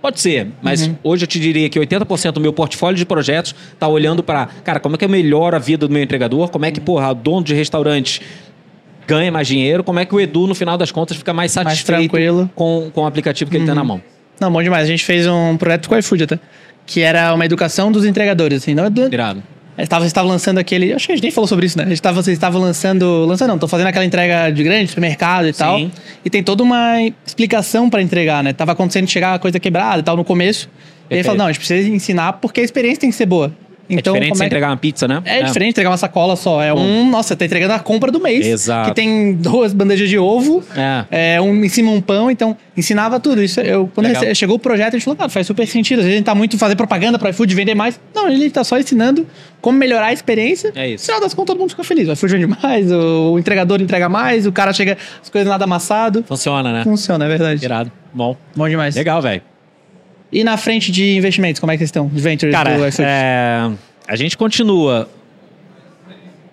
Pode 0.00 0.20
ser, 0.20 0.48
mas 0.60 0.86
Uhum. 0.86 0.96
hoje 1.02 1.24
eu 1.24 1.26
te 1.26 1.40
diria 1.40 1.66
que 1.70 1.78
80% 1.80 2.32
do 2.32 2.40
meu 2.40 2.52
portfólio 2.52 2.96
de 2.96 3.06
projetos 3.06 3.54
está 3.72 3.88
olhando 3.88 4.22
para, 4.22 4.46
cara, 4.62 4.78
como 4.78 4.96
é 4.96 4.98
que 4.98 5.04
eu 5.04 5.08
melhoro 5.08 5.56
a 5.56 5.58
vida 5.58 5.88
do 5.88 5.92
meu 5.92 6.02
entregador? 6.02 6.50
Como 6.50 6.66
é 6.66 6.70
que, 6.70 6.78
porra, 6.78 7.10
o 7.10 7.14
dono 7.14 7.42
de 7.42 7.54
restaurante 7.54 8.20
ganha 9.06 9.32
mais 9.32 9.48
dinheiro? 9.48 9.82
Como 9.82 9.98
é 9.98 10.04
que 10.04 10.14
o 10.14 10.20
Edu, 10.20 10.46
no 10.46 10.54
final 10.54 10.76
das 10.76 10.92
contas, 10.92 11.16
fica 11.16 11.32
mais 11.32 11.54
Mais 11.56 11.68
satisfeito 11.68 12.10
tranquilo. 12.10 12.50
com, 12.54 12.90
com 12.92 13.00
o 13.00 13.06
aplicativo 13.06 13.50
que 13.50 13.56
ele 13.56 13.64
tem 13.64 13.74
na 13.74 13.82
mão? 13.82 14.02
Não, 14.38 14.52
bom 14.52 14.62
demais, 14.62 14.84
a 14.84 14.86
gente 14.86 15.04
fez 15.04 15.26
um 15.26 15.56
projeto 15.56 15.88
com 15.88 15.94
o 15.94 15.98
iFood 15.98 16.24
até, 16.24 16.38
que 16.84 17.00
era 17.00 17.32
uma 17.32 17.46
educação 17.46 17.90
dos 17.90 18.04
entregadores, 18.04 18.58
assim, 18.62 18.74
não 18.74 18.84
é 18.84 18.90
do, 18.90 19.06
Irado. 19.10 19.42
Estava, 19.76 20.02
vocês 20.02 20.10
estavam 20.10 20.30
lançando 20.30 20.58
aquele. 20.58 20.92
Acho 20.92 21.06
que 21.06 21.12
a 21.12 21.16
gente 21.16 21.24
nem 21.24 21.32
falou 21.32 21.48
sobre 21.48 21.66
isso, 21.66 21.76
né? 21.76 21.84
A 21.84 21.88
gente 21.88 22.00
tava, 22.00 22.22
vocês 22.22 22.36
estavam 22.36 22.60
lançando. 22.60 23.24
Lançando 23.24 23.58
não, 23.58 23.68
fazendo 23.68 23.88
aquela 23.88 24.04
entrega 24.04 24.50
de 24.50 24.62
grande 24.62 24.88
supermercado 24.88 25.48
e 25.48 25.52
Sim. 25.52 25.58
tal. 25.58 25.90
E 26.24 26.30
tem 26.30 26.42
toda 26.42 26.62
uma 26.62 27.00
explicação 27.26 27.90
para 27.90 28.00
entregar, 28.00 28.42
né? 28.44 28.52
Tava 28.52 28.72
acontecendo 28.72 29.06
de 29.06 29.12
chegar 29.12 29.34
a 29.34 29.38
coisa 29.38 29.58
quebrada 29.58 29.98
e 29.98 30.02
tal 30.02 30.16
no 30.16 30.24
começo. 30.24 30.68
E 30.68 30.70
aí 30.70 31.08
Perfeito. 31.08 31.24
falou, 31.24 31.38
não, 31.38 31.46
a 31.46 31.52
gente 31.52 31.58
precisa 31.58 31.88
ensinar 31.88 32.34
porque 32.34 32.60
a 32.60 32.64
experiência 32.64 33.00
tem 33.00 33.10
que 33.10 33.16
ser 33.16 33.26
boa. 33.26 33.52
Então, 33.88 34.14
é 34.16 34.20
diferente 34.20 34.28
como 34.30 34.38
você 34.38 34.44
é 34.44 34.46
entregar 34.46 34.70
uma 34.70 34.76
pizza, 34.76 35.06
né? 35.08 35.22
É, 35.24 35.42
diferente 35.42 35.70
entregar 35.70 35.90
uma 35.90 35.96
sacola 35.96 36.36
só. 36.36 36.62
É 36.62 36.72
um. 36.72 37.10
Nossa, 37.10 37.28
você 37.28 37.36
tá 37.36 37.44
entregando 37.44 37.74
a 37.74 37.78
compra 37.78 38.10
do 38.10 38.20
mês. 38.20 38.46
Exato. 38.46 38.88
Que 38.88 38.94
tem 38.94 39.34
duas 39.34 39.72
bandejas 39.72 40.08
de 40.08 40.18
ovo. 40.18 40.62
É. 40.76 41.34
É, 41.34 41.40
um 41.40 41.64
em 41.64 41.68
cima 41.68 41.90
um 41.90 42.00
pão, 42.00 42.30
então 42.30 42.56
ensinava 42.76 43.20
tudo. 43.20 43.42
Isso 43.42 43.60
eu, 43.60 43.90
quando 43.94 44.06
rece- 44.06 44.34
chegou 44.34 44.56
o 44.56 44.58
projeto, 44.58 44.88
a 44.94 44.98
gente 44.98 45.04
falou, 45.04 45.16
cara, 45.16 45.28
faz 45.28 45.46
super 45.46 45.66
sentido. 45.66 45.98
Às 46.00 46.04
vezes 46.06 46.14
a 46.14 46.18
gente 46.18 46.26
tá 46.26 46.34
muito 46.34 46.56
fazer 46.58 46.76
propaganda 46.76 47.18
para 47.18 47.30
iFood 47.30 47.54
vender 47.54 47.74
mais. 47.74 48.00
Não, 48.14 48.28
ele 48.28 48.48
tá 48.50 48.64
só 48.64 48.78
ensinando 48.78 49.26
como 49.60 49.78
melhorar 49.78 50.06
a 50.06 50.12
experiência. 50.12 50.72
É 50.74 50.88
isso. 50.88 51.02
No 51.04 51.06
final 51.06 51.20
das 51.20 51.34
contas, 51.34 51.52
todo 51.52 51.60
mundo 51.60 51.70
fica 51.70 51.84
feliz. 51.84 52.08
O 52.08 52.12
iFood 52.12 52.32
vende 52.38 52.46
mais, 52.62 52.90
o, 52.90 53.32
o 53.34 53.38
entregador 53.38 53.80
entrega 53.80 54.08
mais, 54.08 54.46
o 54.46 54.52
cara 54.52 54.72
chega 54.72 54.96
as 55.22 55.28
coisas 55.28 55.48
nada 55.48 55.64
amassado. 55.64 56.24
Funciona, 56.26 56.72
né? 56.72 56.84
Funciona, 56.84 57.24
é 57.24 57.28
verdade. 57.28 57.64
Irado. 57.64 57.92
Bom. 58.12 58.36
Bom 58.56 58.68
demais. 58.68 58.94
Legal, 58.96 59.20
velho. 59.20 59.42
E 60.34 60.42
na 60.42 60.56
frente 60.56 60.90
de 60.90 61.16
investimentos, 61.16 61.60
como 61.60 61.70
é 61.70 61.76
que 61.76 61.78
vocês 61.78 61.88
estão? 61.88 62.08
De 62.08 62.20
ventures 62.20 62.52
Cara, 62.52 62.76
do 62.76 63.02
é, 63.02 63.70
a 64.06 64.16
gente 64.16 64.36
continua. 64.36 65.08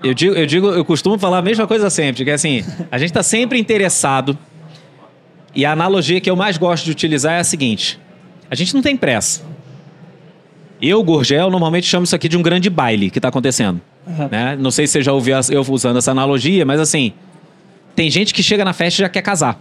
Eu 0.03 0.13
digo, 0.13 0.35
eu 0.35 0.45
digo, 0.45 0.67
eu 0.67 0.85
costumo 0.85 1.17
falar 1.17 1.39
a 1.39 1.41
mesma 1.41 1.65
coisa 1.65 1.89
sempre, 1.89 2.23
que 2.23 2.29
é 2.29 2.33
assim, 2.35 2.63
a 2.91 2.99
gente 2.99 3.09
está 3.09 3.23
sempre 3.23 3.57
interessado. 3.59 4.37
E 5.55 5.65
a 5.65 5.71
analogia 5.71 6.21
que 6.21 6.29
eu 6.29 6.35
mais 6.35 6.57
gosto 6.57 6.85
de 6.85 6.91
utilizar 6.91 7.33
é 7.33 7.39
a 7.39 7.43
seguinte: 7.43 7.99
a 8.51 8.53
gente 8.53 8.71
não 8.75 8.83
tem 8.83 8.95
pressa. 8.95 9.41
Eu, 10.79 11.03
Gurgel, 11.03 11.49
normalmente 11.49 11.87
chamo 11.87 12.03
isso 12.03 12.15
aqui 12.15 12.29
de 12.29 12.37
um 12.37 12.43
grande 12.43 12.69
baile 12.69 13.09
que 13.09 13.17
está 13.17 13.29
acontecendo. 13.29 13.81
Aham. 14.07 14.29
né? 14.31 14.55
Não 14.59 14.69
sei 14.69 14.85
se 14.85 14.93
você 14.93 15.01
já 15.01 15.11
ouviu 15.11 15.35
eu 15.49 15.61
usando 15.69 15.97
essa 15.97 16.11
analogia, 16.11 16.65
mas 16.65 16.79
assim, 16.79 17.13
tem 17.95 18.11
gente 18.11 18.31
que 18.31 18.43
chega 18.43 18.63
na 18.63 18.73
festa 18.73 19.01
e 19.01 19.03
já 19.05 19.09
quer 19.09 19.23
casar. 19.23 19.59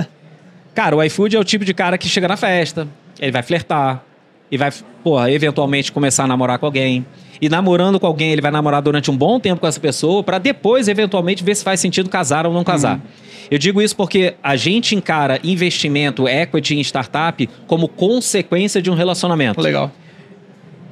Cara, 0.74 0.96
o 0.96 1.02
iFood 1.02 1.36
é 1.36 1.38
o 1.38 1.44
tipo 1.44 1.64
de 1.64 1.72
cara 1.72 1.96
que 1.96 2.08
chega 2.08 2.26
na 2.26 2.36
festa, 2.36 2.88
ele 3.20 3.32
vai 3.32 3.42
flertar, 3.42 4.04
e 4.50 4.56
vai, 4.56 4.70
porra, 5.02 5.30
eventualmente 5.30 5.90
começar 5.90 6.24
a 6.24 6.26
namorar 6.26 6.58
com 6.58 6.66
alguém. 6.66 7.04
E 7.40 7.48
namorando 7.48 7.98
com 7.98 8.06
alguém, 8.06 8.30
ele 8.30 8.40
vai 8.40 8.50
namorar 8.50 8.80
durante 8.80 9.10
um 9.10 9.16
bom 9.16 9.40
tempo 9.40 9.60
com 9.60 9.66
essa 9.66 9.80
pessoa, 9.80 10.22
para 10.22 10.38
depois, 10.38 10.86
eventualmente, 10.86 11.42
ver 11.42 11.54
se 11.56 11.64
faz 11.64 11.80
sentido 11.80 12.08
casar 12.08 12.46
ou 12.46 12.52
não 12.52 12.62
casar. 12.62 13.00
Eu 13.50 13.58
digo 13.58 13.82
isso 13.82 13.96
porque 13.96 14.34
a 14.42 14.56
gente 14.56 14.94
encara 14.94 15.40
investimento, 15.42 16.28
equity 16.28 16.76
em 16.76 16.80
startup 16.80 17.48
como 17.66 17.88
consequência 17.88 18.80
de 18.80 18.90
um 18.90 18.94
relacionamento. 18.94 19.60
Legal. 19.60 19.90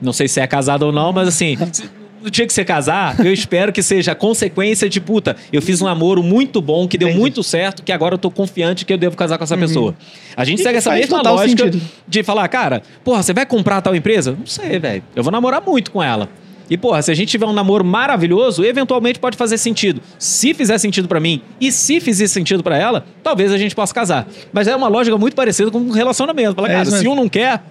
Não 0.00 0.12
sei 0.12 0.26
se 0.29 0.41
é 0.41 0.47
casado 0.47 0.83
ou 0.83 0.93
não, 0.93 1.12
mas 1.12 1.29
assim, 1.29 1.57
no 2.23 2.31
dia 2.31 2.47
que 2.47 2.52
você 2.52 2.64
casar, 2.64 3.19
eu 3.25 3.33
espero 3.33 3.73
que 3.73 3.83
seja 3.83 4.14
consequência 4.14 4.88
de 4.88 5.00
puta. 5.00 5.37
Eu 5.52 5.61
fiz 5.61 5.81
um 5.83 5.85
namoro 5.87 6.23
muito 6.23 6.61
bom, 6.62 6.87
que 6.87 6.97
deu 6.97 7.09
Entendi. 7.09 7.21
muito 7.21 7.43
certo, 7.43 7.83
que 7.83 7.93
agora 7.93 8.14
eu 8.14 8.19
tô 8.19 8.31
confiante 8.31 8.85
que 8.85 8.93
eu 8.93 8.99
devo 8.99 9.17
casar 9.17 9.37
com 9.38 9.45
essa 9.45 9.57
pessoa. 9.57 9.95
A 10.37 10.45
gente 10.45 10.61
E 10.61 10.62
segue 10.62 10.79
essa 10.79 10.93
mesma 10.93 11.21
lógica 11.23 11.64
sentido. 11.64 11.83
de 12.07 12.23
falar, 12.23 12.47
cara, 12.49 12.83
porra, 13.05 13.23
você 13.23 13.33
vai 13.33 13.45
comprar 13.45 13.81
tal 13.81 13.95
empresa? 13.95 14.37
Não 14.38 14.47
sei, 14.47 14.79
velho. 14.79 15.02
Eu 15.17 15.23
vou 15.23 15.33
namorar 15.33 15.62
muito 15.67 15.91
com 15.91 16.02
ela. 16.02 16.29
E, 16.71 16.76
porra, 16.79 17.02
se 17.02 17.11
a 17.11 17.14
gente 17.14 17.29
tiver 17.29 17.45
um 17.45 17.52
namoro 17.52 17.85
maravilhoso, 17.85 18.64
eventualmente 18.64 19.19
pode 19.19 19.37
fazer 19.37 19.59
sentido. 19.59 20.00
Se 20.19 20.55
fizer 20.55 20.79
sentido 20.79 21.07
pra 21.07 21.21
mim 21.21 21.43
e 21.61 21.71
se 21.71 22.00
fizer 22.00 22.26
sentido 22.29 22.62
pra 22.62 22.79
ela, 22.79 23.05
talvez 23.23 23.52
a 23.52 23.59
gente 23.59 23.75
possa 23.75 23.93
casar. 23.93 24.26
Mas 24.52 24.67
é 24.69 24.75
uma 24.75 24.88
lógica 24.88 25.19
muito 25.19 25.35
parecida 25.35 25.71
com 25.71 25.79
um 25.79 25.91
relacionamento. 25.91 26.55
Fala, 26.55 26.69
É 26.69 26.73
cara, 26.73 26.85
se 26.87 27.07
um 27.07 27.14
não 27.14 27.29
quer, 27.29 27.62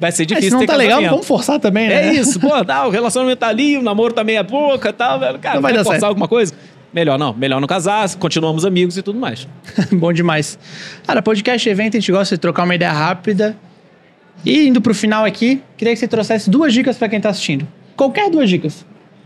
vai 0.00 0.10
ser 0.10 0.22
É, 0.22 0.26
difícil 0.26 0.50
se 0.50 0.56
não 0.56 0.66
tá 0.66 0.76
legal, 0.76 1.02
vamos 1.02 1.26
forçar 1.26 1.60
também, 1.60 1.88
né? 1.88 2.08
É 2.08 2.14
isso, 2.14 2.40
pô, 2.40 2.64
tá, 2.64 2.86
o 2.86 2.90
relacionamento 2.90 3.38
tá 3.38 3.48
ali, 3.48 3.76
o 3.76 3.82
namoro 3.82 4.12
tá 4.12 4.24
meia 4.24 4.42
boca 4.42 4.88
e 4.88 4.92
tal, 4.92 5.20
velho. 5.20 5.38
Cara, 5.38 5.56
Não 5.56 5.62
vai 5.62 5.72
dar 5.72 5.78
forçar 5.84 6.00
certo. 6.00 6.08
alguma 6.08 6.26
coisa? 6.26 6.54
Melhor 6.92 7.18
não, 7.18 7.32
melhor 7.32 7.60
não 7.60 7.68
casar, 7.68 8.12
continuamos 8.16 8.64
amigos 8.64 8.96
e 8.96 9.02
tudo 9.02 9.18
mais. 9.18 9.46
Bom 9.92 10.12
demais. 10.12 10.58
Cara, 11.06 11.22
podcast 11.22 11.68
evento, 11.68 11.96
a 11.96 12.00
gente 12.00 12.10
gosta 12.10 12.34
de 12.34 12.40
trocar 12.40 12.64
uma 12.64 12.74
ideia 12.74 12.90
rápida. 12.92 13.56
E 14.44 14.66
indo 14.66 14.80
pro 14.80 14.94
final 14.94 15.24
aqui, 15.24 15.62
queria 15.76 15.92
que 15.92 16.00
você 16.00 16.08
trouxesse 16.08 16.48
duas 16.50 16.72
dicas 16.72 16.96
pra 16.96 17.08
quem 17.08 17.20
tá 17.20 17.28
assistindo. 17.28 17.68
Qualquer 17.94 18.30
duas 18.30 18.48
dicas. 18.48 18.84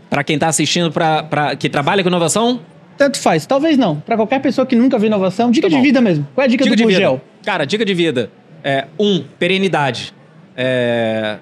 Pra 0.09 0.23
quem 0.23 0.37
tá 0.37 0.47
assistindo, 0.47 0.91
pra, 0.91 1.23
pra, 1.23 1.55
que 1.55 1.69
trabalha 1.69 2.03
com 2.03 2.09
inovação, 2.09 2.59
Tanto 2.97 3.19
faz, 3.19 3.45
talvez 3.45 3.77
não. 3.77 3.97
Pra 3.99 4.15
qualquer 4.15 4.39
pessoa 4.41 4.65
que 4.65 4.75
nunca 4.75 4.97
viu 4.97 5.07
inovação, 5.07 5.51
dica 5.51 5.69
Tá 5.69 5.75
de 5.75 5.81
vida 5.81 5.99
mesmo. 5.99 6.25
Qual 6.33 6.43
é 6.43 6.47
a 6.47 6.49
dica, 6.49 6.63
dica 6.63 6.75
do. 6.75 6.83
Gurgel? 6.83 7.21
Cara, 7.43 7.65
dica 7.65 7.83
de 7.83 7.93
vida. 7.93 8.29
É, 8.63 8.85
um, 8.99 9.21
perenidade. 9.37 10.13
É, 10.55 11.37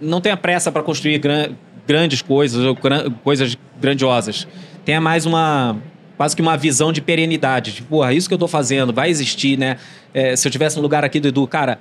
não 0.00 0.20
tenha 0.20 0.36
pressa 0.36 0.70
para 0.70 0.82
construir 0.82 1.18
gran- 1.18 1.50
grandes 1.86 2.22
coisas 2.22 2.64
ou 2.64 2.74
gran- 2.74 3.10
coisas 3.22 3.56
grandiosas. 3.80 4.46
Tenha 4.84 5.00
mais 5.00 5.26
uma 5.26 5.76
quase 6.16 6.36
que 6.36 6.42
uma 6.42 6.56
visão 6.56 6.92
de 6.92 7.00
perenidade. 7.00 7.72
Tipo, 7.72 7.88
porra, 7.88 8.12
isso 8.12 8.28
que 8.28 8.34
eu 8.34 8.38
tô 8.38 8.46
fazendo 8.46 8.92
vai 8.92 9.10
existir, 9.10 9.58
né? 9.58 9.78
É, 10.12 10.36
se 10.36 10.46
eu 10.46 10.52
tivesse 10.52 10.76
no 10.76 10.82
lugar 10.82 11.04
aqui 11.04 11.18
do 11.18 11.28
Edu, 11.28 11.46
cara, 11.46 11.78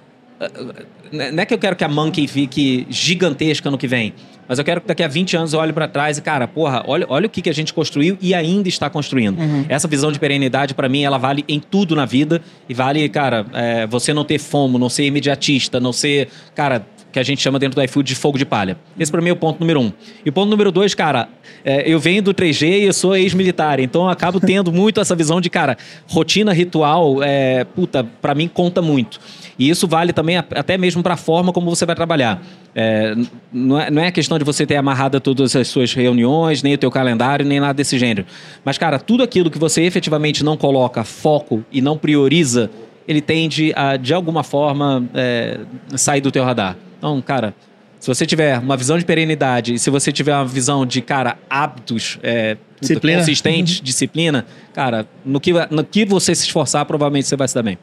não 1.12 1.44
é 1.44 1.46
que 1.46 1.54
eu 1.54 1.58
quero 1.58 1.76
que 1.76 1.84
a 1.84 1.88
Monkey 1.88 2.28
fique 2.28 2.86
gigantesca 2.90 3.70
no 3.70 3.78
que 3.78 3.88
vem, 3.88 4.14
mas 4.48 4.60
eu 4.60 4.66
quero 4.66 4.82
que 4.82 4.88
daqui 4.88 5.04
a 5.04 5.08
20 5.08 5.38
anos 5.38 5.54
eu 5.54 5.60
olhe 5.60 5.72
para 5.72 5.88
trás 5.88 6.18
e, 6.18 6.22
cara, 6.22 6.48
porra, 6.48 6.84
olha, 6.86 7.06
olha 7.10 7.28
o 7.28 7.30
que, 7.30 7.42
que 7.42 7.50
a 7.50 7.54
gente 7.54 7.74
construiu 7.74 8.18
e 8.22 8.34
ainda 8.34 8.68
está 8.68 8.90
construindo. 8.90 9.38
Essa 9.70 9.88
visão 9.88 10.12
de 10.12 10.20
perenidade, 10.20 10.74
para 10.74 10.90
mim, 10.90 11.04
ela 11.04 11.18
vale 11.18 11.46
em 11.48 11.60
tudo 11.60 11.96
na 11.96 12.06
vida 12.06 12.42
e 12.68 12.74
vale, 12.74 13.08
cara, 13.10 13.46
é, 13.54 13.88
você 13.88 14.14
não 14.14 14.26
ter 14.26 14.40
fomo, 14.40 14.78
não 14.78 14.90
ser 14.90 15.06
imediatista, 15.06 15.80
não 15.80 15.94
ser, 15.94 16.28
cara, 16.54 16.86
que 17.14 17.20
a 17.20 17.24
gente 17.24 17.42
chama 17.42 17.60
dentro 17.60 17.80
do 17.80 17.84
iFood 17.84 18.08
de 18.08 18.16
fogo 18.16 18.40
de 18.40 18.46
palha. 18.46 18.76
Esse 19.00 19.12
para 19.12 19.22
mim 19.22 19.30
é 19.30 19.34
o 19.34 19.36
ponto 19.36 19.60
número 19.60 19.80
um. 19.80 19.94
E 20.26 20.30
o 20.30 20.34
ponto 20.34 20.50
número 20.50 20.72
dois, 20.72 20.96
cara, 20.96 21.30
é, 21.64 21.88
eu 21.88 22.00
venho 22.00 22.24
do 22.24 22.34
3G 22.34 22.82
e 22.82 22.84
eu 22.86 22.94
sou 22.94 23.16
ex-militar, 23.16 23.80
então 23.80 24.06
eu 24.06 24.10
acabo 24.10 24.40
tendo 24.40 24.72
muito 24.74 25.00
essa 25.00 25.16
visão 25.16 25.40
de, 25.40 25.48
cara, 25.48 25.78
rotina 26.08 26.52
ritual, 26.52 27.22
é, 27.22 27.64
puta, 27.64 28.04
para 28.04 28.34
mim 28.34 28.48
conta 28.48 28.82
muito. 28.82 29.20
E 29.60 29.70
isso 29.70 29.88
vale 29.88 30.12
também 30.12 30.38
até 30.38 30.76
mesmo 30.76 31.04
para 31.04 31.14
a 31.14 31.18
forma 31.18 31.54
como 31.54 31.70
você 31.70 31.86
vai 31.86 31.96
trabalhar. 31.96 32.42
É, 32.74 33.16
não, 33.52 33.80
é, 33.80 33.92
não 33.92 34.02
é 34.02 34.12
questão 34.12 34.40
de 34.40 34.44
você 34.44 34.66
ter 34.66 34.76
amarrado 34.76 35.20
todas 35.20 35.56
as 35.56 35.68
suas 35.68 35.94
reuniões, 35.94 36.64
nem 36.64 36.74
o 36.74 36.78
teu 36.80 36.90
calendário, 36.90 37.46
nem 37.46 37.60
nada 37.60 37.76
desse 37.76 38.00
gênero. 38.00 38.26
Mas, 38.66 38.80
cara, 38.80 38.98
tudo 38.98 39.22
aquilo 39.22 39.52
que 39.52 39.60
você 39.60 39.84
efetivamente 39.84 40.44
não 40.44 40.58
coloca 40.58 41.04
foco 41.04 41.64
e 41.72 41.80
não 41.80 41.96
prioriza, 41.96 42.72
ele 43.08 43.22
tende 43.22 43.72
a, 43.76 43.98
de 43.98 44.16
alguma 44.16 44.44
forma, 44.44 45.08
é, 45.14 45.60
sair 45.96 46.22
do 46.22 46.32
teu 46.32 46.44
radar. 46.44 46.76
Então, 47.04 47.22
cara, 47.22 47.54
se 48.00 48.08
você 48.08 48.26
tiver 48.26 48.58
uma 48.60 48.78
visão 48.78 48.98
de 48.98 49.04
perenidade 49.04 49.74
e 49.74 49.80
se 49.80 49.90
você 49.90 50.10
tiver 50.10 50.34
uma 50.34 50.46
visão 50.46 50.86
de, 50.86 51.02
cara, 51.02 51.38
hábitos 51.50 52.18
é, 52.24 52.56
Disciplina. 52.80 53.18
consistentes, 53.20 53.82
disciplina, 53.82 54.46
cara, 54.74 55.06
no 55.26 55.38
que, 55.42 55.52
no 55.70 55.84
que 55.84 56.06
você 56.06 56.34
se 56.34 56.44
esforçar, 56.46 56.86
provavelmente 56.86 57.28
você 57.28 57.36
vai 57.36 57.46
se 57.46 57.54
dar 57.56 57.62
bem. 57.62 57.78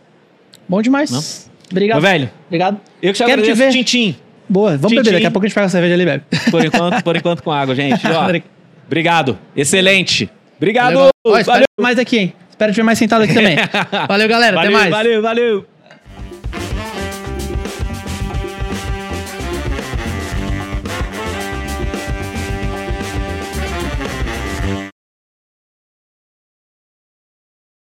Bom 0.66 0.80
demais. 0.80 1.10
Não? 1.10 1.22
Obrigado. 1.70 2.00
Meu 2.00 2.10
velho, 2.10 2.30
Obrigado. 2.46 2.80
eu 3.02 3.12
que 3.12 3.18
te 3.18 3.24
Quero 3.26 3.42
te 3.42 3.50
agradeço, 3.50 3.56
ver. 3.56 3.70
Tintim. 3.72 4.16
Boa, 4.48 4.70
vamos 4.70 4.88
Tchim, 4.88 4.96
beber. 4.96 5.02
tchim. 5.10 5.12
Daqui 5.16 5.26
a 5.26 5.30
pouco 5.30 5.44
a 5.44 5.48
gente 5.48 5.54
pega 5.54 5.66
a 5.66 5.70
cerveja 5.70 5.94
ali 5.94 6.04
bebe. 6.06 6.24
Por 6.50 6.64
enquanto, 6.64 7.04
por 7.04 7.16
enquanto 7.16 7.42
com 7.42 7.52
água, 7.52 7.74
gente. 7.74 8.00
Ó, 8.06 8.40
obrigado. 8.88 9.38
Excelente. 9.54 10.30
Obrigado. 10.56 10.94
Valeu. 10.94 11.10
Ó, 11.26 11.42
Valeu. 11.44 11.64
mais 11.78 11.98
aqui, 11.98 12.18
hein? 12.18 12.32
Espero 12.48 12.72
te 12.72 12.76
ver 12.76 12.82
mais 12.84 12.98
sentado 12.98 13.22
aqui 13.24 13.34
também. 13.34 13.56
Valeu, 14.08 14.28
galera. 14.28 14.56
valeu, 14.56 14.70
Até 14.70 14.78
mais. 14.78 14.90
Valeu, 14.90 15.22
valeu. 15.22 15.69